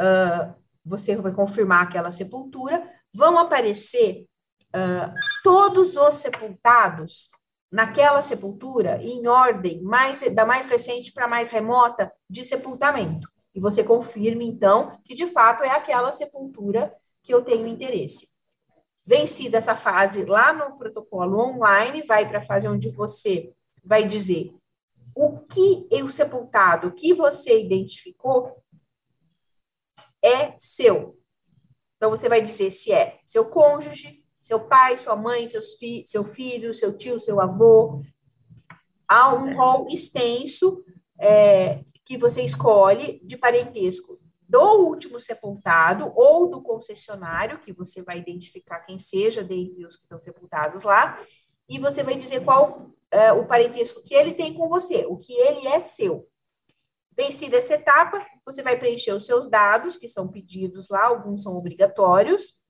uh, 0.00 0.54
você 0.86 1.16
vai 1.16 1.32
confirmar 1.32 1.82
aquela 1.82 2.10
sepultura, 2.10 2.82
vão 3.12 3.38
aparecer 3.38 4.26
uh, 4.68 5.12
todos 5.42 5.96
os 5.96 6.14
sepultados 6.14 7.30
naquela 7.70 8.22
sepultura 8.22 9.02
em 9.02 9.26
ordem 9.26 9.82
mais 9.82 10.22
da 10.34 10.46
mais 10.46 10.66
recente 10.66 11.12
para 11.12 11.26
mais 11.26 11.50
remota 11.50 12.12
de 12.30 12.44
sepultamento 12.44 13.28
e 13.56 13.60
você 13.60 13.82
confirme, 13.82 14.46
então, 14.46 15.00
que 15.02 15.14
de 15.14 15.26
fato 15.26 15.64
é 15.64 15.70
aquela 15.70 16.12
sepultura 16.12 16.94
que 17.22 17.32
eu 17.32 17.42
tenho 17.42 17.66
interesse. 17.66 18.28
Vencida 19.06 19.56
essa 19.56 19.74
fase 19.74 20.26
lá 20.26 20.52
no 20.52 20.76
protocolo 20.76 21.40
online, 21.40 22.02
vai 22.02 22.28
para 22.28 22.40
a 22.40 22.42
fase 22.42 22.68
onde 22.68 22.90
você 22.90 23.50
vai 23.82 24.06
dizer 24.06 24.52
o 25.16 25.38
que 25.38 25.88
o 26.02 26.10
sepultado 26.10 26.92
que 26.92 27.14
você 27.14 27.58
identificou 27.62 28.62
é 30.22 30.54
seu. 30.58 31.18
Então, 31.96 32.10
você 32.10 32.28
vai 32.28 32.40
dizer 32.40 32.70
se 32.70 32.92
é 32.92 33.18
seu 33.24 33.46
cônjuge, 33.46 34.22
seu 34.40 34.60
pai, 34.60 34.96
sua 34.96 35.16
mãe, 35.16 35.46
seus 35.46 35.74
fi 35.74 36.04
seu 36.06 36.22
filho, 36.22 36.72
seu 36.72 36.96
tio, 36.96 37.18
seu 37.18 37.40
avô. 37.40 38.00
Há 39.08 39.34
um 39.34 39.56
rol 39.56 39.86
extenso 39.88 40.84
é, 41.18 41.84
que 42.04 42.16
você 42.16 42.42
escolhe 42.42 43.20
de 43.24 43.36
parentesco 43.36 44.20
do 44.48 44.62
último 44.84 45.18
sepultado 45.18 46.12
ou 46.14 46.48
do 46.48 46.62
concessionário, 46.62 47.58
que 47.58 47.72
você 47.72 48.02
vai 48.02 48.18
identificar 48.18 48.80
quem 48.80 48.98
seja 48.98 49.42
dentre 49.42 49.84
os 49.84 49.96
que 49.96 50.02
estão 50.02 50.20
sepultados 50.20 50.84
lá, 50.84 51.20
e 51.68 51.78
você 51.78 52.04
vai 52.04 52.14
dizer 52.14 52.44
qual 52.44 52.92
é, 53.10 53.32
o 53.32 53.44
parentesco 53.44 54.02
que 54.04 54.14
ele 54.14 54.32
tem 54.32 54.54
com 54.54 54.68
você, 54.68 55.04
o 55.06 55.16
que 55.16 55.32
ele 55.32 55.66
é 55.66 55.80
seu. 55.80 56.28
Vencida 57.16 57.56
essa 57.56 57.74
etapa, 57.74 58.24
você 58.44 58.62
vai 58.62 58.78
preencher 58.78 59.12
os 59.12 59.24
seus 59.24 59.48
dados, 59.48 59.96
que 59.96 60.06
são 60.06 60.28
pedidos 60.28 60.88
lá, 60.90 61.06
alguns 61.06 61.42
são 61.42 61.56
obrigatórios, 61.56 62.60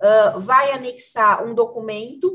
uh, 0.00 0.40
vai 0.40 0.72
anexar 0.72 1.44
um 1.44 1.54
documento 1.54 2.32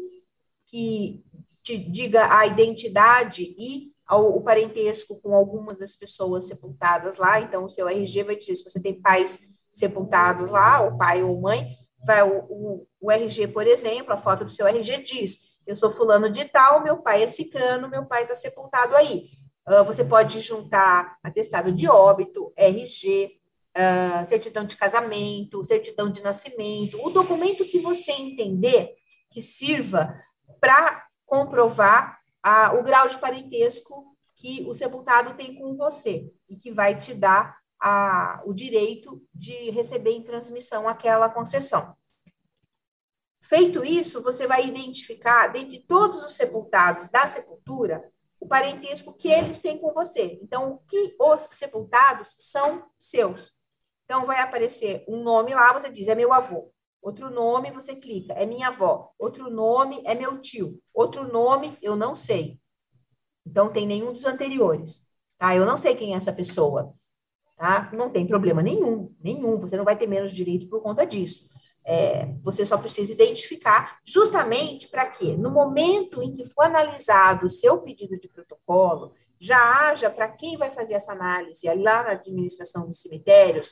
que 0.65 1.23
te 1.63 1.77
diga 1.77 2.37
a 2.37 2.45
identidade 2.45 3.55
e 3.57 3.91
ao, 4.05 4.37
o 4.37 4.41
parentesco 4.41 5.19
com 5.21 5.33
alguma 5.33 5.73
das 5.73 5.95
pessoas 5.95 6.47
sepultadas 6.47 7.17
lá, 7.17 7.41
então 7.41 7.65
o 7.65 7.69
seu 7.69 7.89
RG 7.89 8.23
vai 8.23 8.35
dizer 8.35 8.53
se 8.53 8.63
você 8.63 8.79
tem 8.79 9.01
pais 9.01 9.39
sepultados 9.71 10.51
lá, 10.51 10.81
ou 10.81 10.97
pai 10.97 11.23
ou 11.23 11.41
mãe, 11.41 11.67
vai 12.05 12.21
o, 12.21 12.45
o, 12.47 12.87
o 13.01 13.11
RG, 13.11 13.47
por 13.47 13.65
exemplo, 13.65 14.13
a 14.13 14.17
foto 14.17 14.45
do 14.45 14.51
seu 14.51 14.67
RG 14.67 15.01
diz, 15.01 15.55
eu 15.65 15.75
sou 15.75 15.89
fulano 15.89 16.29
de 16.29 16.45
tal, 16.45 16.83
meu 16.83 17.01
pai 17.01 17.23
é 17.23 17.27
cicrano, 17.27 17.89
meu 17.89 18.05
pai 18.05 18.21
está 18.21 18.35
sepultado 18.35 18.95
aí. 18.95 19.29
Uh, 19.67 19.83
você 19.83 20.03
pode 20.03 20.39
juntar 20.39 21.17
atestado 21.23 21.71
de 21.71 21.87
óbito, 21.87 22.53
RG, 22.55 23.39
ah, 23.77 24.23
certidão 24.23 24.63
de 24.63 24.77
casamento, 24.77 25.65
certidão 25.65 26.09
de 26.09 26.23
nascimento, 26.23 26.97
o 27.05 27.09
documento 27.09 27.65
que 27.65 27.79
você 27.79 28.13
entender 28.13 28.95
que 29.29 29.41
sirva 29.41 30.17
para 30.61 31.05
comprovar 31.25 32.17
o 32.79 32.83
grau 32.83 33.09
de 33.09 33.17
parentesco 33.17 34.15
que 34.35 34.63
o 34.65 34.73
sepultado 34.73 35.35
tem 35.35 35.55
com 35.55 35.75
você 35.75 36.31
e 36.47 36.55
que 36.55 36.71
vai 36.71 36.97
te 36.97 37.13
dar 37.13 37.57
a, 37.77 38.41
o 38.45 38.53
direito 38.53 39.21
de 39.33 39.71
receber 39.71 40.11
em 40.11 40.23
transmissão 40.23 40.87
aquela 40.87 41.27
concessão. 41.27 41.97
Feito 43.41 43.83
isso, 43.83 44.23
você 44.23 44.47
vai 44.47 44.65
identificar, 44.65 45.47
dentre 45.47 45.85
todos 45.85 46.23
os 46.23 46.33
sepultados 46.33 47.09
da 47.09 47.27
sepultura, 47.27 48.09
o 48.45 48.47
parentesco 48.47 49.13
que 49.13 49.27
eles 49.27 49.59
têm 49.59 49.77
com 49.79 49.91
você. 49.91 50.39
Então, 50.41 50.73
o 50.73 50.77
que 50.87 51.15
os 51.19 51.47
sepultados 51.51 52.35
são 52.39 52.85
seus. 52.97 53.53
Então, 54.05 54.23
vai 54.23 54.39
aparecer 54.39 55.03
um 55.07 55.23
nome 55.23 55.53
lá, 55.55 55.73
você 55.73 55.89
diz, 55.89 56.07
é 56.07 56.13
meu 56.13 56.31
avô. 56.31 56.71
Outro 57.01 57.31
nome, 57.31 57.71
você 57.71 57.95
clica, 57.95 58.33
é 58.33 58.45
minha 58.45 58.67
avó. 58.67 59.11
Outro 59.17 59.49
nome, 59.49 60.01
é 60.05 60.13
meu 60.13 60.39
tio. 60.39 60.79
Outro 60.93 61.27
nome, 61.27 61.75
eu 61.81 61.95
não 61.95 62.15
sei. 62.15 62.59
Então, 63.45 63.71
tem 63.71 63.87
nenhum 63.87 64.13
dos 64.13 64.25
anteriores. 64.25 65.07
Tá? 65.39 65.55
Eu 65.55 65.65
não 65.65 65.77
sei 65.77 65.95
quem 65.95 66.13
é 66.13 66.17
essa 66.17 66.31
pessoa. 66.31 66.91
Tá? 67.57 67.91
Não 67.93 68.11
tem 68.11 68.27
problema 68.27 68.61
nenhum, 68.61 69.11
nenhum. 69.19 69.57
Você 69.57 69.75
não 69.75 69.83
vai 69.83 69.97
ter 69.97 70.07
menos 70.07 70.31
direito 70.31 70.69
por 70.69 70.83
conta 70.83 71.03
disso. 71.03 71.49
É, 71.87 72.25
você 72.41 72.65
só 72.65 72.77
precisa 72.77 73.13
identificar 73.13 73.99
justamente 74.03 74.87
para 74.87 75.05
quê? 75.05 75.37
No 75.37 75.51
momento 75.51 76.21
em 76.21 76.33
que 76.33 76.43
for 76.43 76.63
analisado 76.63 77.45
o 77.45 77.49
seu 77.49 77.81
pedido 77.81 78.19
de 78.19 78.27
protocolo, 78.27 79.13
já 79.39 79.89
haja 79.89 80.09
para 80.09 80.29
quem 80.29 80.57
vai 80.57 80.71
fazer 80.71 80.95
essa 80.95 81.11
análise, 81.11 81.71
lá 81.75 82.03
na 82.03 82.11
administração 82.11 82.87
dos 82.87 83.01
cemitérios, 83.01 83.71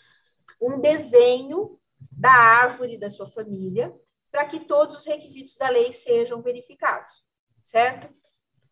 um 0.62 0.80
desenho 0.80 1.80
da 2.12 2.32
árvore 2.32 2.98
da 2.98 3.10
sua 3.10 3.26
família, 3.26 3.94
para 4.32 4.46
que 4.46 4.60
todos 4.60 4.98
os 4.98 5.06
requisitos 5.06 5.56
da 5.58 5.70
lei 5.70 5.92
sejam 5.92 6.42
verificados, 6.42 7.24
certo? 7.64 8.14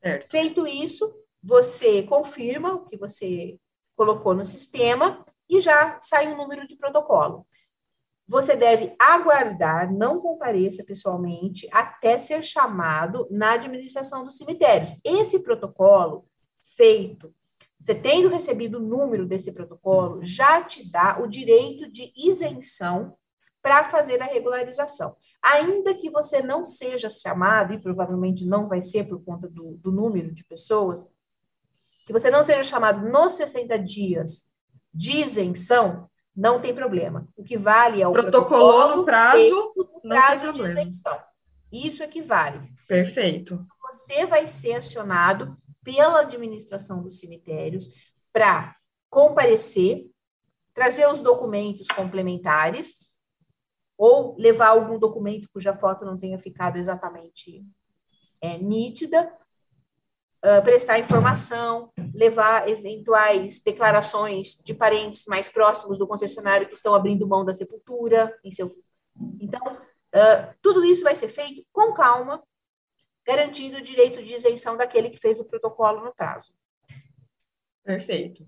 certo? 0.01 0.27
Feito 0.29 0.67
isso, 0.67 1.13
você 1.41 2.03
confirma 2.03 2.73
o 2.73 2.85
que 2.85 2.97
você 2.97 3.59
colocou 3.95 4.33
no 4.33 4.45
sistema 4.45 5.23
e 5.49 5.59
já 5.59 5.99
sai 6.01 6.27
um 6.31 6.37
número 6.37 6.67
de 6.67 6.75
protocolo. 6.75 7.45
Você 8.27 8.55
deve 8.55 8.95
aguardar, 8.97 9.91
não 9.91 10.21
compareça 10.21 10.83
pessoalmente, 10.83 11.67
até 11.71 12.17
ser 12.17 12.41
chamado 12.43 13.27
na 13.29 13.53
administração 13.53 14.23
dos 14.23 14.37
cemitérios. 14.37 14.95
Esse 15.03 15.43
protocolo 15.43 16.25
feito 16.75 17.33
você 17.81 17.95
tendo 17.95 18.29
recebido 18.29 18.77
o 18.77 18.79
número 18.79 19.25
desse 19.25 19.51
protocolo, 19.51 20.21
já 20.21 20.61
te 20.61 20.87
dá 20.91 21.19
o 21.19 21.25
direito 21.25 21.91
de 21.91 22.13
isenção 22.15 23.17
para 23.59 23.83
fazer 23.85 24.21
a 24.21 24.25
regularização. 24.25 25.15
Ainda 25.41 25.95
que 25.95 26.07
você 26.11 26.43
não 26.43 26.63
seja 26.63 27.09
chamado, 27.09 27.73
e 27.73 27.81
provavelmente 27.81 28.45
não 28.45 28.67
vai 28.67 28.83
ser 28.83 29.05
por 29.05 29.23
conta 29.23 29.47
do, 29.47 29.77
do 29.77 29.91
número 29.91 30.31
de 30.31 30.43
pessoas, 30.43 31.09
que 32.05 32.13
você 32.13 32.29
não 32.29 32.43
seja 32.45 32.61
chamado 32.61 33.09
nos 33.09 33.33
60 33.33 33.79
dias 33.79 34.51
de 34.93 35.17
isenção, 35.17 36.07
não 36.35 36.59
tem 36.59 36.73
problema. 36.73 37.27
O 37.35 37.43
que 37.43 37.57
vale 37.57 38.01
é 38.01 38.07
o 38.07 38.11
protocolo 38.11 38.97
no 38.97 39.05
prazo, 39.05 39.73
no 39.75 40.01
prazo 40.01 40.53
de 40.53 40.61
isenção. 40.61 41.19
Isso 41.71 42.03
é 42.03 42.07
que 42.07 42.21
vale. 42.21 42.69
Perfeito. 42.87 43.65
você 43.81 44.25
vai 44.25 44.47
ser 44.47 44.73
acionado 44.73 45.57
pela 45.83 46.21
administração 46.21 47.01
dos 47.01 47.19
cemitérios 47.19 47.87
para 48.31 48.73
comparecer, 49.09 50.05
trazer 50.73 51.07
os 51.07 51.19
documentos 51.19 51.87
complementares 51.87 53.11
ou 53.97 54.35
levar 54.37 54.69
algum 54.69 54.97
documento 54.97 55.49
cuja 55.53 55.73
foto 55.73 56.05
não 56.05 56.17
tenha 56.17 56.37
ficado 56.37 56.77
exatamente 56.77 57.65
é, 58.41 58.57
nítida, 58.57 59.31
uh, 60.45 60.63
prestar 60.63 60.99
informação, 60.99 61.91
levar 62.13 62.67
eventuais 62.67 63.61
declarações 63.61 64.61
de 64.63 64.73
parentes 64.73 65.25
mais 65.25 65.47
próximos 65.49 65.97
do 65.97 66.07
concessionário 66.07 66.67
que 66.67 66.75
estão 66.75 66.93
abrindo 66.93 67.27
mão 67.27 67.45
da 67.45 67.53
sepultura 67.53 68.37
em 68.43 68.51
seu. 68.51 68.69
Então, 69.39 69.61
uh, 69.67 70.53
tudo 70.61 70.83
isso 70.83 71.03
vai 71.03 71.15
ser 71.15 71.27
feito 71.27 71.65
com 71.71 71.93
calma, 71.93 72.41
garantindo 73.25 73.77
o 73.77 73.81
direito 73.81 74.21
de 74.23 74.35
isenção 74.35 74.75
daquele 74.75 75.09
que 75.09 75.19
fez 75.19 75.39
o 75.39 75.45
protocolo 75.45 76.03
no 76.03 76.13
prazo. 76.13 76.53
Perfeito. 77.83 78.47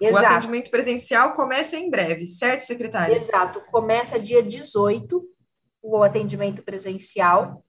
Exato. 0.00 0.24
O 0.24 0.26
atendimento 0.26 0.70
presencial 0.70 1.34
começa 1.34 1.76
em 1.76 1.90
breve, 1.90 2.26
certo, 2.26 2.62
secretária? 2.62 3.14
Exato, 3.14 3.60
começa 3.70 4.18
dia 4.18 4.42
18 4.42 5.22
o 5.82 6.02
atendimento 6.02 6.62
presencial. 6.62 7.62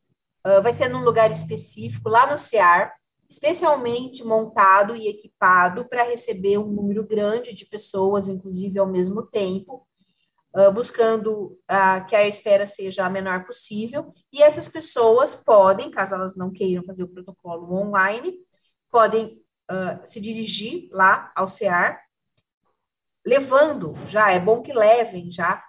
Uh, 0.45 0.61
vai 0.61 0.73
ser 0.73 0.87
num 0.87 1.03
lugar 1.03 1.31
específico, 1.31 2.09
lá 2.09 2.29
no 2.29 2.37
CEAR, 2.37 2.93
especialmente 3.29 4.23
montado 4.23 4.95
e 4.95 5.07
equipado 5.07 5.87
para 5.89 6.03
receber 6.03 6.57
um 6.57 6.67
número 6.67 7.05
grande 7.05 7.53
de 7.53 7.65
pessoas, 7.65 8.27
inclusive 8.27 8.77
ao 8.77 8.87
mesmo 8.87 9.23
tempo, 9.23 9.87
uh, 10.55 10.71
buscando 10.71 11.57
uh, 11.69 12.05
que 12.07 12.15
a 12.15 12.27
espera 12.27 12.65
seja 12.65 13.05
a 13.05 13.09
menor 13.09 13.45
possível. 13.45 14.13
E 14.31 14.41
essas 14.41 14.69
pessoas 14.69 15.35
podem, 15.35 15.91
caso 15.91 16.15
elas 16.15 16.35
não 16.35 16.51
queiram 16.51 16.83
fazer 16.83 17.03
o 17.03 17.07
protocolo 17.07 17.73
online, 17.73 18.33
podem 18.91 19.41
uh, 19.71 19.99
se 20.05 20.19
dirigir 20.21 20.89
lá 20.91 21.31
ao 21.35 21.47
CEAR, 21.47 22.01
levando 23.25 23.93
já, 24.07 24.31
é 24.31 24.39
bom 24.39 24.61
que 24.61 24.73
levem 24.73 25.31
já 25.31 25.63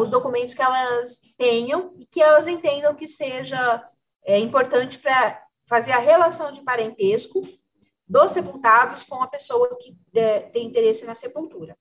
os 0.00 0.08
documentos 0.08 0.54
que 0.54 0.62
elas 0.62 1.20
tenham 1.36 1.94
e 1.98 2.06
que 2.06 2.22
elas 2.22 2.48
entendam 2.48 2.94
que 2.94 3.06
seja 3.06 3.86
é, 4.24 4.38
importante 4.38 4.98
para 4.98 5.40
fazer 5.68 5.92
a 5.92 5.98
relação 5.98 6.50
de 6.50 6.62
parentesco 6.62 7.42
dos 8.08 8.32
sepultados 8.32 9.04
com 9.04 9.22
a 9.22 9.28
pessoa 9.28 9.76
que 9.78 9.96
de, 10.12 10.40
tem 10.50 10.66
interesse 10.66 11.04
na 11.04 11.14
sepultura. 11.14 11.76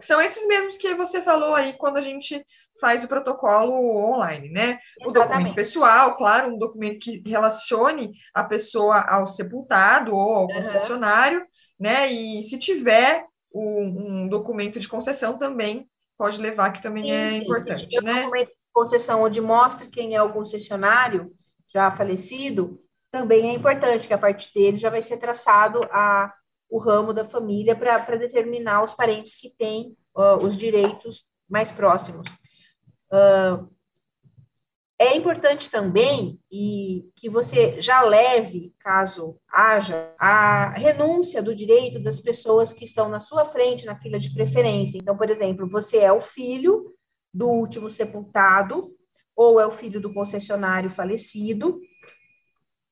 São 0.00 0.20
esses 0.20 0.46
mesmos 0.46 0.76
que 0.76 0.94
você 0.94 1.22
falou 1.22 1.54
aí 1.54 1.72
quando 1.72 1.96
a 1.96 2.00
gente 2.00 2.44
faz 2.80 3.04
o 3.04 3.08
protocolo 3.08 3.72
online, 4.14 4.50
né? 4.50 4.78
Exatamente. 5.00 5.08
O 5.08 5.12
documento 5.12 5.54
pessoal, 5.54 6.16
claro, 6.16 6.54
um 6.54 6.58
documento 6.58 6.98
que 6.98 7.22
relacione 7.26 8.12
a 8.34 8.44
pessoa 8.44 9.00
ao 9.00 9.26
sepultado 9.26 10.14
ou 10.14 10.34
ao 10.34 10.42
uhum. 10.42 10.54
concessionário, 10.54 11.44
né? 11.78 12.10
E 12.10 12.42
se 12.42 12.58
tiver 12.58 13.24
um, 13.54 14.22
um, 14.22 14.28
documento 14.28 14.78
de 14.78 14.88
concessão 14.88 15.38
também 15.38 15.88
pode 16.16 16.40
levar, 16.40 16.70
que 16.70 16.82
também 16.82 17.02
sim, 17.02 17.10
é 17.10 17.28
sim, 17.28 17.42
importante, 17.42 17.88
se 17.90 18.04
né? 18.04 18.12
Um 18.12 18.24
documento 18.24 18.48
de 18.48 18.72
concessão 18.72 19.22
onde 19.22 19.40
mostra 19.40 19.88
quem 19.88 20.14
é 20.14 20.22
o 20.22 20.32
concessionário 20.32 21.32
já 21.72 21.90
falecido, 21.90 22.74
também 23.10 23.50
é 23.50 23.52
importante 23.52 24.06
que 24.06 24.14
a 24.14 24.18
partir 24.18 24.52
dele 24.54 24.78
já 24.78 24.90
vai 24.90 25.02
ser 25.02 25.18
traçado 25.18 25.82
a, 25.90 26.32
o 26.70 26.78
ramo 26.78 27.12
da 27.12 27.24
família 27.24 27.74
para 27.74 28.16
determinar 28.16 28.82
os 28.82 28.94
parentes 28.94 29.34
que 29.34 29.50
têm 29.50 29.96
uh, 30.16 30.44
os 30.44 30.56
direitos 30.56 31.24
mais 31.48 31.70
próximos. 31.70 32.28
Uh, 33.12 33.68
é 35.00 35.16
importante 35.16 35.70
também 35.70 36.38
e 36.52 37.10
que 37.16 37.28
você 37.28 37.80
já 37.80 38.02
leve, 38.02 38.74
caso 38.78 39.40
haja, 39.50 40.14
a 40.18 40.74
renúncia 40.76 41.42
do 41.42 41.54
direito 41.54 41.98
das 41.98 42.20
pessoas 42.20 42.72
que 42.72 42.84
estão 42.84 43.08
na 43.08 43.18
sua 43.18 43.46
frente 43.46 43.86
na 43.86 43.98
fila 43.98 44.18
de 44.18 44.32
preferência. 44.32 44.98
Então, 44.98 45.16
por 45.16 45.30
exemplo, 45.30 45.66
você 45.66 46.00
é 46.00 46.12
o 46.12 46.20
filho 46.20 46.94
do 47.32 47.48
último 47.48 47.88
sepultado 47.88 48.94
ou 49.34 49.58
é 49.58 49.66
o 49.66 49.70
filho 49.70 50.02
do 50.02 50.12
concessionário 50.12 50.90
falecido 50.90 51.80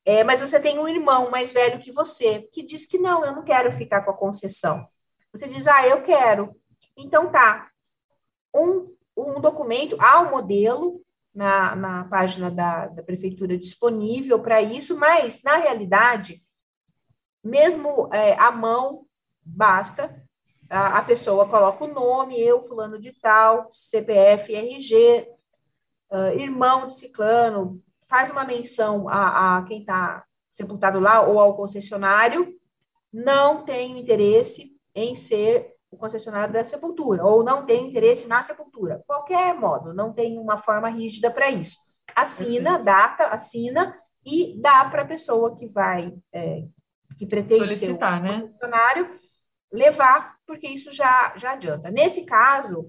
é, 0.08 0.24
mas 0.24 0.40
você 0.40 0.58
tem 0.58 0.78
um 0.78 0.88
irmão 0.88 1.30
mais 1.30 1.52
velho 1.52 1.78
que 1.78 1.92
você, 1.92 2.48
que 2.50 2.62
diz 2.62 2.86
que 2.86 2.96
não, 2.96 3.22
eu 3.26 3.36
não 3.36 3.44
quero 3.44 3.70
ficar 3.70 4.02
com 4.02 4.10
a 4.10 4.16
concessão. 4.16 4.82
Você 5.30 5.46
diz, 5.46 5.68
ah, 5.68 5.86
eu 5.86 6.02
quero. 6.02 6.56
Então 6.96 7.30
tá. 7.30 7.68
Um, 8.54 8.96
um 9.14 9.38
documento, 9.38 9.98
há 10.00 10.22
um 10.22 10.30
modelo 10.30 11.04
na, 11.34 11.76
na 11.76 12.04
página 12.04 12.50
da, 12.50 12.86
da 12.86 13.02
prefeitura 13.02 13.58
disponível 13.58 14.40
para 14.40 14.62
isso, 14.62 14.96
mas 14.96 15.42
na 15.42 15.58
realidade, 15.58 16.42
mesmo 17.44 18.08
é, 18.10 18.32
à 18.40 18.50
mão, 18.50 19.04
basta. 19.44 20.24
A, 20.70 21.00
a 21.00 21.02
pessoa 21.02 21.46
coloca 21.46 21.84
o 21.84 21.92
nome, 21.92 22.40
eu, 22.40 22.62
fulano 22.62 22.98
de 22.98 23.12
tal, 23.12 23.68
CPF, 23.70 24.54
RG, 24.54 25.28
uh, 26.10 26.38
irmão 26.38 26.86
de 26.86 26.98
ciclano, 26.98 27.82
faz 28.08 28.30
uma 28.30 28.44
menção 28.44 29.08
a, 29.08 29.58
a 29.58 29.62
quem 29.64 29.80
está 29.80 30.24
sepultado 30.50 30.98
lá 30.98 31.20
ou 31.20 31.38
ao 31.38 31.56
concessionário, 31.56 32.54
não 33.12 33.64
tem 33.64 33.98
interesse 33.98 34.76
em 34.94 35.14
ser 35.14 35.74
o 35.90 35.96
concessionário 35.96 36.52
da 36.52 36.64
sepultura, 36.64 37.24
ou 37.24 37.42
não 37.42 37.64
tem 37.64 37.88
interesse 37.88 38.26
na 38.28 38.42
sepultura. 38.42 39.02
Qualquer 39.06 39.54
modo, 39.54 39.94
não 39.94 40.12
tem 40.12 40.38
uma 40.38 40.58
forma 40.58 40.88
rígida 40.88 41.30
para 41.30 41.50
isso. 41.50 41.78
Assina, 42.14 42.76
Perfeito. 42.76 42.84
data, 42.84 43.24
assina 43.28 43.96
e 44.24 44.60
dá 44.60 44.84
para 44.86 45.02
a 45.02 45.06
pessoa 45.06 45.56
que 45.56 45.66
vai, 45.66 46.12
é, 46.32 46.64
que 47.16 47.26
pretende 47.26 47.60
Solicitar, 47.60 48.20
ser 48.20 48.28
o 48.28 48.32
né? 48.32 48.40
concessionário, 48.40 49.20
levar, 49.72 50.36
porque 50.46 50.66
isso 50.66 50.90
já, 50.90 51.34
já 51.36 51.52
adianta. 51.52 51.90
Nesse 51.90 52.26
caso, 52.26 52.80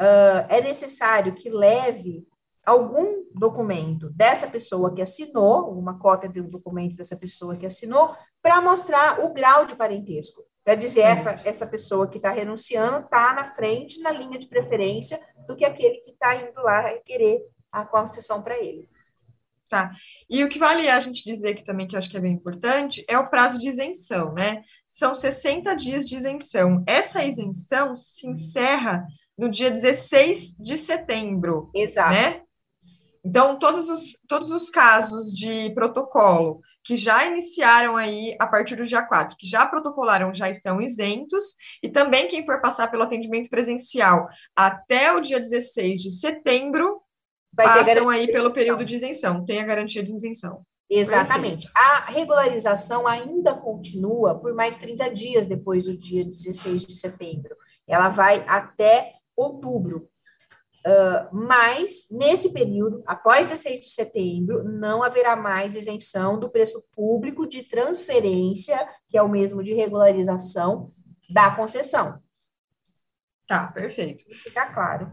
uh, 0.00 0.46
é 0.48 0.60
necessário 0.60 1.34
que 1.34 1.50
leve 1.50 2.26
algum 2.66 3.24
documento 3.32 4.10
dessa 4.10 4.48
pessoa 4.48 4.92
que 4.92 5.00
assinou, 5.00 5.70
uma 5.70 5.98
cópia 6.00 6.28
do 6.28 6.42
documento 6.42 6.96
dessa 6.96 7.16
pessoa 7.16 7.56
que 7.56 7.64
assinou, 7.64 8.14
para 8.42 8.60
mostrar 8.60 9.24
o 9.24 9.32
grau 9.32 9.64
de 9.64 9.76
parentesco. 9.76 10.42
Para 10.64 10.74
dizer, 10.74 11.02
essa, 11.02 11.48
essa 11.48 11.64
pessoa 11.64 12.08
que 12.08 12.16
está 12.16 12.32
renunciando 12.32 13.04
está 13.04 13.32
na 13.32 13.44
frente, 13.44 14.00
na 14.00 14.10
linha 14.10 14.36
de 14.36 14.48
preferência, 14.48 15.16
do 15.46 15.54
que 15.54 15.64
aquele 15.64 15.98
que 15.98 16.10
está 16.10 16.34
indo 16.34 16.60
lá 16.60 16.92
querer 17.04 17.40
a 17.70 17.84
concessão 17.84 18.42
para 18.42 18.58
ele. 18.58 18.90
Tá. 19.68 19.92
E 20.28 20.42
o 20.42 20.48
que 20.48 20.58
vale 20.58 20.88
a 20.88 20.98
gente 20.98 21.24
dizer 21.24 21.54
que 21.54 21.64
também, 21.64 21.86
que 21.86 21.96
acho 21.96 22.10
que 22.10 22.16
é 22.16 22.20
bem 22.20 22.32
importante, 22.32 23.04
é 23.08 23.16
o 23.16 23.28
prazo 23.28 23.58
de 23.58 23.68
isenção, 23.68 24.32
né? 24.32 24.62
São 24.88 25.14
60 25.14 25.74
dias 25.74 26.04
de 26.04 26.16
isenção. 26.16 26.82
Essa 26.86 27.24
isenção 27.24 27.94
se 27.94 28.28
encerra 28.28 29.04
no 29.36 29.48
dia 29.48 29.70
16 29.70 30.56
de 30.58 30.76
setembro. 30.76 31.70
Exato. 31.74 32.10
Né? 32.10 32.42
Então, 33.26 33.58
todos 33.58 33.90
os, 33.90 34.16
todos 34.28 34.52
os 34.52 34.70
casos 34.70 35.32
de 35.32 35.70
protocolo 35.74 36.60
que 36.84 36.94
já 36.94 37.26
iniciaram 37.26 37.96
aí 37.96 38.36
a 38.38 38.46
partir 38.46 38.76
do 38.76 38.84
dia 38.84 39.02
4, 39.02 39.36
que 39.36 39.48
já 39.48 39.66
protocolaram, 39.66 40.32
já 40.32 40.48
estão 40.48 40.80
isentos, 40.80 41.56
e 41.82 41.88
também 41.88 42.28
quem 42.28 42.46
for 42.46 42.60
passar 42.60 42.88
pelo 42.88 43.02
atendimento 43.02 43.50
presencial 43.50 44.28
até 44.54 45.12
o 45.12 45.20
dia 45.20 45.40
16 45.40 46.00
de 46.00 46.12
setembro, 46.12 47.02
Vai 47.52 47.66
passam 47.66 48.08
aí 48.08 48.30
pelo 48.30 48.52
período 48.52 48.84
de 48.84 48.94
isenção, 48.94 49.44
tem 49.44 49.58
a 49.60 49.64
garantia 49.64 50.04
de 50.04 50.12
isenção. 50.12 50.64
Exatamente. 50.88 51.68
A 51.74 52.12
regularização 52.12 53.08
ainda 53.08 53.54
continua 53.54 54.38
por 54.38 54.54
mais 54.54 54.76
30 54.76 55.10
dias 55.10 55.46
depois 55.46 55.86
do 55.86 55.98
dia 55.98 56.24
16 56.24 56.86
de 56.86 56.94
setembro. 56.94 57.56
Ela 57.88 58.08
vai 58.08 58.44
até 58.46 59.14
outubro. 59.34 60.08
Uh, 60.86 61.34
mas, 61.34 62.06
nesse 62.12 62.52
período, 62.52 63.02
após 63.06 63.50
16 63.50 63.80
de 63.80 63.90
setembro, 63.90 64.62
não 64.62 65.02
haverá 65.02 65.34
mais 65.34 65.74
isenção 65.74 66.38
do 66.38 66.48
preço 66.48 66.80
público 66.94 67.44
de 67.44 67.64
transferência, 67.64 68.78
que 69.08 69.18
é 69.18 69.22
o 69.22 69.28
mesmo 69.28 69.64
de 69.64 69.74
regularização 69.74 70.92
da 71.28 71.50
concessão. 71.50 72.22
Tá, 73.48 73.66
perfeito. 73.66 74.24
Ficar 74.32 74.72
claro. 74.72 75.10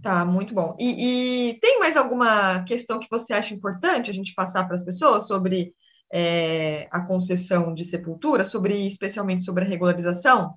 Tá, 0.00 0.24
muito 0.24 0.54
bom. 0.54 0.76
E, 0.78 1.48
e, 1.50 1.60
tem 1.60 1.80
mais 1.80 1.96
alguma 1.96 2.62
questão 2.62 3.00
que 3.00 3.08
você 3.10 3.34
acha 3.34 3.52
importante 3.52 4.10
a 4.10 4.14
gente 4.14 4.32
passar 4.32 4.64
para 4.64 4.76
as 4.76 4.84
pessoas 4.84 5.26
sobre 5.26 5.74
é, 6.12 6.86
a 6.88 7.04
concessão 7.04 7.74
de 7.74 7.84
sepultura, 7.84 8.44
sobre 8.44 8.86
especialmente 8.86 9.42
sobre 9.42 9.64
a 9.64 9.68
regularização? 9.68 10.54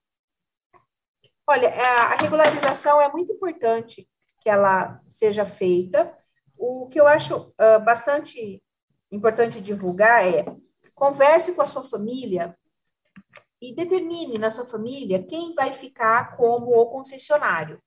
Olha, 1.49 1.69
a 1.69 2.15
regularização 2.21 3.01
é 3.01 3.11
muito 3.11 3.33
importante 3.33 4.07
que 4.43 4.49
ela 4.49 5.01
seja 5.07 5.45
feita. 5.45 6.13
O 6.57 6.89
que 6.89 6.99
eu 6.99 7.07
acho 7.07 7.53
uh, 7.57 7.79
bastante 7.83 8.61
importante 9.09 9.61
divulgar 9.61 10.27
é 10.27 10.45
converse 10.93 11.55
com 11.55 11.61
a 11.61 11.67
sua 11.67 11.83
família 11.83 12.57
e 13.61 13.73
determine 13.73 14.37
na 14.37 14.51
sua 14.51 14.65
família 14.65 15.23
quem 15.23 15.53
vai 15.53 15.71
ficar 15.71 16.35
como 16.35 16.77
o 16.77 16.87
concessionário. 16.87 17.81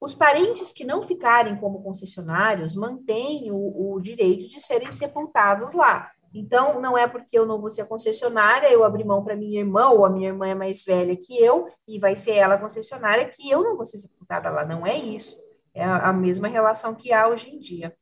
Os 0.00 0.14
parentes 0.14 0.72
que 0.72 0.84
não 0.84 1.02
ficarem 1.02 1.58
como 1.60 1.82
concessionários 1.82 2.74
mantêm 2.74 3.50
o, 3.50 3.92
o 3.92 4.00
direito 4.00 4.48
de 4.48 4.60
serem 4.60 4.90
sepultados 4.90 5.74
lá. 5.74 6.10
Então, 6.34 6.80
não 6.80 6.96
é 6.96 7.06
porque 7.06 7.38
eu 7.38 7.46
não 7.46 7.60
vou 7.60 7.70
ser 7.70 7.82
a 7.82 7.86
concessionária, 7.86 8.70
eu 8.70 8.84
abri 8.84 9.04
mão 9.04 9.24
para 9.24 9.36
minha 9.36 9.60
irmã, 9.60 9.88
ou 9.88 10.04
a 10.04 10.10
minha 10.10 10.28
irmã 10.28 10.46
é 10.46 10.54
mais 10.54 10.84
velha 10.84 11.16
que 11.16 11.38
eu, 11.38 11.66
e 11.88 11.98
vai 11.98 12.14
ser 12.14 12.32
ela 12.32 12.54
a 12.54 12.58
concessionária, 12.58 13.28
que 13.28 13.50
eu 13.50 13.62
não 13.62 13.76
vou 13.76 13.84
ser 13.84 13.98
sepultada 13.98 14.50
lá. 14.50 14.64
Não 14.64 14.86
é 14.86 14.96
isso. 14.96 15.36
É 15.74 15.84
a, 15.84 16.12
mesma 16.12 16.48
relação 16.48 16.94
que 16.94 17.12
há 17.12 17.28
hoje 17.28 17.50
em 17.50 17.58
dia. 17.58 17.94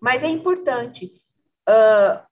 Mas 0.00 0.22
é 0.22 0.28
importante. 0.28 1.22
Uh, 1.68 2.24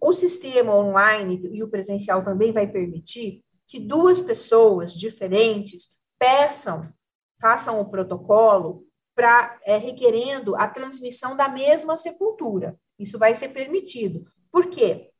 o 0.00 0.12
sistema 0.12 0.74
online 0.74 1.40
e 1.52 1.62
o 1.62 1.68
presencial 1.68 2.24
também 2.24 2.52
vai 2.52 2.66
permitir 2.66 3.44
que 3.66 3.78
duas 3.78 4.20
pessoas 4.20 4.94
diferentes 4.94 6.00
peçam, 6.18 6.92
façam 7.40 7.80
o 7.80 7.90
protocolo 7.90 8.84
para 9.14 9.58
é, 9.64 9.76
requerendo 9.76 10.56
a 10.56 10.66
transmissão 10.66 11.36
da 11.36 11.48
mesma 11.48 11.96
sepultura. 11.96 12.78
Isso 13.00 13.18
vai 13.18 13.34
ser 13.34 13.48
permitido. 13.48 14.24
Por 14.52 14.68
quê? 14.68 15.10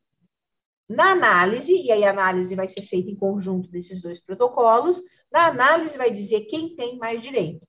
Na 0.89 1.13
análise, 1.13 1.73
e 1.73 1.91
aí 1.91 2.05
a 2.05 2.11
análise 2.11 2.55
vai 2.55 2.69
ser 2.69 2.83
feita 2.83 3.11
em 3.11 3.17
conjunto 3.17 3.71
desses 3.71 4.03
dois 4.03 4.21
protocolos, 4.21 5.01
na 5.33 5.47
análise 5.47 5.97
vai 5.97 6.11
dizer 6.11 6.43
quem 6.43 6.77
tem 6.77 6.99
mais 6.99 7.23
direito. 7.23 7.67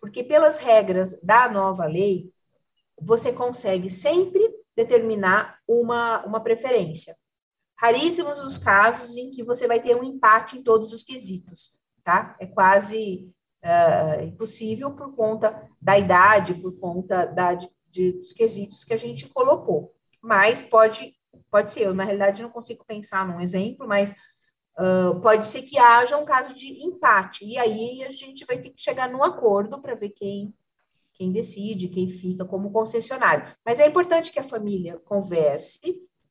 Porque 0.00 0.24
pelas 0.24 0.58
regras 0.58 1.20
da 1.22 1.50
nova 1.50 1.84
lei, 1.84 2.32
você 3.00 3.32
consegue 3.32 3.90
sempre 3.90 4.48
determinar 4.76 5.58
uma, 5.68 6.24
uma 6.24 6.40
preferência. 6.40 7.14
Raríssimos 7.76 8.40
os 8.40 8.56
casos 8.56 9.16
em 9.16 9.30
que 9.30 9.42
você 9.42 9.66
vai 9.66 9.80
ter 9.80 9.96
um 9.96 10.04
empate 10.04 10.56
em 10.56 10.62
todos 10.62 10.92
os 10.92 11.02
quesitos, 11.02 11.76
tá? 12.04 12.36
É 12.40 12.46
quase 12.46 13.28
uh, 13.64 14.22
impossível 14.22 14.92
por 14.92 15.14
conta 15.16 15.68
da 15.80 15.98
idade, 15.98 16.54
por 16.54 16.78
conta 16.78 17.24
da, 17.24 17.58
de, 17.92 18.12
dos 18.12 18.32
quesitos 18.32 18.82
que 18.82 18.94
a 18.94 18.96
gente 18.96 19.28
colocou 19.28 19.94
mas 20.22 20.60
pode, 20.60 21.14
pode 21.50 21.72
ser, 21.72 21.82
eu 21.82 21.94
na 21.94 22.04
realidade 22.04 22.40
não 22.40 22.48
consigo 22.48 22.84
pensar 22.84 23.26
num 23.26 23.40
exemplo, 23.40 23.86
mas 23.88 24.14
uh, 24.78 25.20
pode 25.20 25.46
ser 25.46 25.62
que 25.62 25.76
haja 25.76 26.16
um 26.16 26.24
caso 26.24 26.54
de 26.54 26.84
empate, 26.84 27.44
e 27.44 27.58
aí 27.58 28.04
a 28.04 28.10
gente 28.10 28.46
vai 28.46 28.56
ter 28.58 28.70
que 28.70 28.80
chegar 28.80 29.10
num 29.10 29.24
acordo 29.24 29.82
para 29.82 29.96
ver 29.96 30.10
quem, 30.10 30.54
quem 31.12 31.32
decide, 31.32 31.88
quem 31.88 32.08
fica 32.08 32.44
como 32.44 32.70
concessionário. 32.70 33.52
Mas 33.66 33.80
é 33.80 33.86
importante 33.88 34.30
que 34.30 34.38
a 34.38 34.44
família 34.44 34.98
converse 35.04 35.80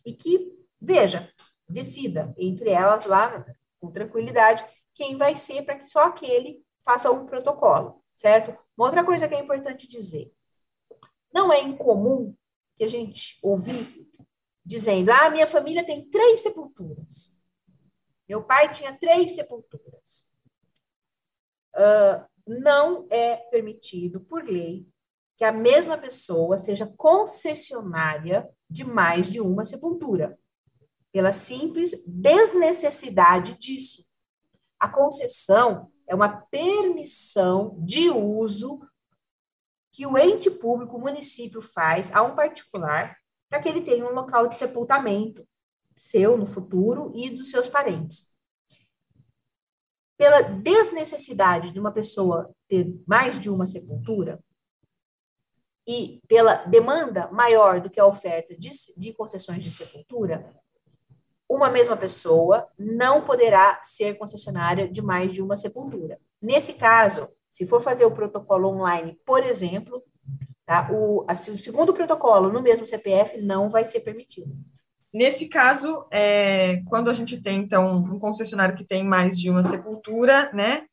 e 0.05 0.13
que, 0.13 0.57
veja, 0.79 1.29
decida 1.67 2.33
entre 2.37 2.69
elas 2.69 3.05
lá, 3.05 3.45
com 3.79 3.91
tranquilidade, 3.91 4.63
quem 4.93 5.17
vai 5.17 5.35
ser 5.35 5.63
para 5.63 5.77
que 5.77 5.85
só 5.85 6.05
aquele 6.05 6.63
faça 6.83 7.11
um 7.11 7.25
protocolo, 7.25 8.01
certo? 8.13 8.57
Uma 8.77 8.87
outra 8.87 9.03
coisa 9.03 9.27
que 9.27 9.35
é 9.35 9.39
importante 9.39 9.87
dizer: 9.87 10.31
não 11.33 11.51
é 11.51 11.61
incomum 11.61 12.35
que 12.75 12.83
a 12.83 12.87
gente 12.87 13.37
ouvi 13.41 14.09
dizendo: 14.65 15.11
ah, 15.11 15.29
minha 15.29 15.47
família 15.47 15.85
tem 15.85 16.09
três 16.09 16.41
sepulturas. 16.41 17.39
Meu 18.27 18.43
pai 18.43 18.71
tinha 18.71 18.97
três 18.97 19.33
sepulturas. 19.33 20.29
Uh, 21.75 22.25
não 22.47 23.07
é 23.09 23.37
permitido, 23.37 24.21
por 24.21 24.43
lei, 24.43 24.87
que 25.37 25.43
a 25.43 25.51
mesma 25.51 25.97
pessoa 25.97 26.57
seja 26.57 26.85
concessionária 26.97 28.49
de 28.69 28.83
mais 28.83 29.29
de 29.29 29.41
uma 29.41 29.65
sepultura, 29.65 30.37
pela 31.11 31.31
simples 31.31 32.05
desnecessidade 32.07 33.57
disso. 33.57 34.05
A 34.79 34.87
concessão 34.87 35.91
é 36.07 36.15
uma 36.15 36.29
permissão 36.29 37.75
de 37.79 38.09
uso 38.09 38.81
que 39.91 40.05
o 40.05 40.17
ente 40.17 40.49
público, 40.49 40.97
o 40.97 41.01
município, 41.01 41.61
faz 41.61 42.13
a 42.13 42.21
um 42.21 42.35
particular 42.35 43.17
para 43.49 43.59
que 43.59 43.67
ele 43.67 43.81
tenha 43.81 44.05
um 44.05 44.13
local 44.13 44.47
de 44.47 44.57
sepultamento 44.57 45.45
seu 45.95 46.37
no 46.37 46.47
futuro 46.47 47.11
e 47.15 47.29
dos 47.29 47.51
seus 47.51 47.67
parentes. 47.67 48.37
Pela 50.17 50.41
desnecessidade 50.41 51.71
de 51.71 51.79
uma 51.79 51.91
pessoa 51.91 52.53
ter 52.67 52.91
mais 53.05 53.39
de 53.39 53.49
uma 53.49 53.67
sepultura 53.67 54.43
e 55.87 56.21
pela 56.27 56.55
demanda 56.55 57.29
maior 57.31 57.81
do 57.81 57.89
que 57.89 57.99
a 57.99 58.05
oferta 58.05 58.55
de, 58.55 58.69
de 58.97 59.13
concessões 59.13 59.63
de 59.63 59.73
sepultura, 59.73 60.55
uma 61.49 61.69
mesma 61.69 61.97
pessoa 61.97 62.67
não 62.77 63.25
poderá 63.25 63.81
ser 63.83 64.17
concessionária 64.17 64.89
de 64.89 65.01
mais 65.01 65.33
de 65.33 65.41
uma 65.41 65.57
sepultura. 65.57 66.19
Nesse 66.41 66.75
caso, 66.75 67.27
se 67.51 67.67
for 67.67 67.81
fazer 67.81 68.05
o 68.05 68.11
protocolo 68.11 68.69
online, 68.69 69.19
por 69.25 69.43
exemplo, 69.43 70.01
tá, 70.65 70.89
o, 70.89 71.25
assim, 71.27 71.51
o 71.51 71.59
segundo 71.59 71.93
protocolo 71.93 72.51
no 72.51 72.61
mesmo 72.61 72.87
CPF 72.87 73.41
não 73.41 73.69
vai 73.69 73.83
ser 73.83 73.99
permitido. 73.99 74.55
Nesse 75.13 75.49
caso, 75.49 76.07
é, 76.09 76.81
quando 76.87 77.09
a 77.09 77.13
gente 77.13 77.41
tem, 77.41 77.59
então, 77.59 77.97
um 77.97 78.17
concessionário 78.17 78.77
que 78.77 78.85
tem 78.85 79.03
mais 79.03 79.37
de 79.37 79.49
uma 79.49 79.63
sepultura, 79.65 80.49
né, 80.53 80.85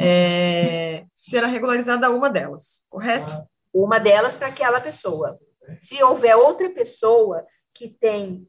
é, 0.00 1.04
será 1.14 1.46
regularizada 1.46 2.10
uma 2.10 2.28
delas, 2.28 2.82
correto? 2.88 3.32
Uma 3.72 4.00
delas 4.00 4.36
para 4.36 4.48
aquela 4.48 4.80
pessoa. 4.80 5.38
Se 5.80 6.02
houver 6.02 6.34
outra 6.34 6.68
pessoa 6.70 7.46
que 7.72 7.88
tem 7.88 8.48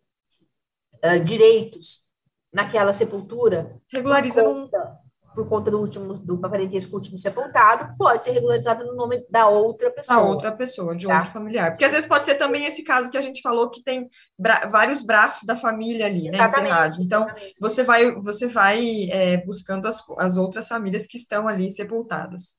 uh, 1.05 1.23
direitos 1.23 2.11
naquela 2.51 2.91
sepultura, 2.91 3.79
regulariza 3.91 4.43
conta, 4.43 4.97
por 5.33 5.47
conta 5.47 5.71
do 5.71 5.79
último 5.79 6.13
do 6.13 6.37
parentesco 6.37 6.95
último 6.95 7.17
sepultado, 7.17 7.95
pode 7.97 8.25
ser 8.25 8.31
regularizado 8.31 8.85
no 8.85 8.95
nome 8.95 9.25
da 9.29 9.47
outra 9.47 9.89
pessoa. 9.91 10.17
Da 10.17 10.23
outra 10.23 10.51
pessoa, 10.51 10.95
de 10.95 11.07
tá? 11.07 11.17
outro 11.17 11.31
familiar. 11.31 11.69
Porque 11.69 11.85
às 11.85 11.91
vezes 11.91 12.07
pode 12.07 12.25
ser 12.25 12.35
também 12.35 12.65
esse 12.65 12.83
caso 12.83 13.09
que 13.09 13.17
a 13.17 13.21
gente 13.21 13.41
falou 13.41 13.69
que 13.69 13.83
tem 13.83 14.07
bra 14.37 14.67
vários 14.69 15.01
braços 15.01 15.43
da 15.45 15.55
família 15.55 16.05
ali, 16.05 16.23
né, 16.23 16.29
exatamente, 16.29 16.99
né, 16.99 17.05
Então, 17.05 17.23
exatamente. 17.23 17.55
você 17.59 17.83
vai, 17.83 18.15
você 18.15 18.47
vai 18.47 19.09
é, 19.11 19.37
buscando 19.45 19.87
as, 19.87 20.03
as 20.17 20.37
outras 20.37 20.67
famílias 20.67 21.07
que 21.07 21.17
estão 21.17 21.47
ali 21.47 21.69
sepultadas. 21.69 22.55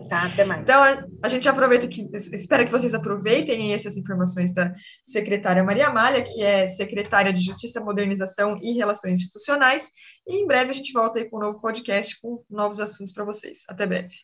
Tá, 0.08 0.26
até 0.26 0.46
mais. 0.46 0.62
Então, 0.62 0.82
a 1.24 1.28
gente 1.28 1.50
aproveita 1.50 1.88
que, 1.88 2.08
espero 2.14 2.66
que 2.66 2.72
vocês 2.72 2.94
aproveitem 2.94 3.74
essas 3.74 3.98
informações 3.98 4.54
da 4.54 4.72
secretária 5.04 5.64
Maria 5.64 5.90
Malha, 5.90 6.22
que 6.22 6.44
é 6.44 6.68
secretária 6.68 7.34
de 7.34 7.42
Justiça, 7.42 7.82
Modernização 7.82 8.58
e 8.62 8.74
Relações 8.74 9.14
Institucionais, 9.14 9.90
e 10.28 10.44
em 10.44 10.48
breve 10.48 10.70
a 10.70 10.74
gente 10.74 10.94
volta 10.94 11.18
aí 11.18 11.30
com 11.30 11.38
um 11.38 11.42
novo 11.42 11.60
podcast 11.60 12.20
com 12.22 12.44
novos 12.50 12.80
assuntos 12.80 13.14
para 13.14 13.26
vocês. 13.26 13.64
Até 13.68 13.88
breve. 13.88 14.16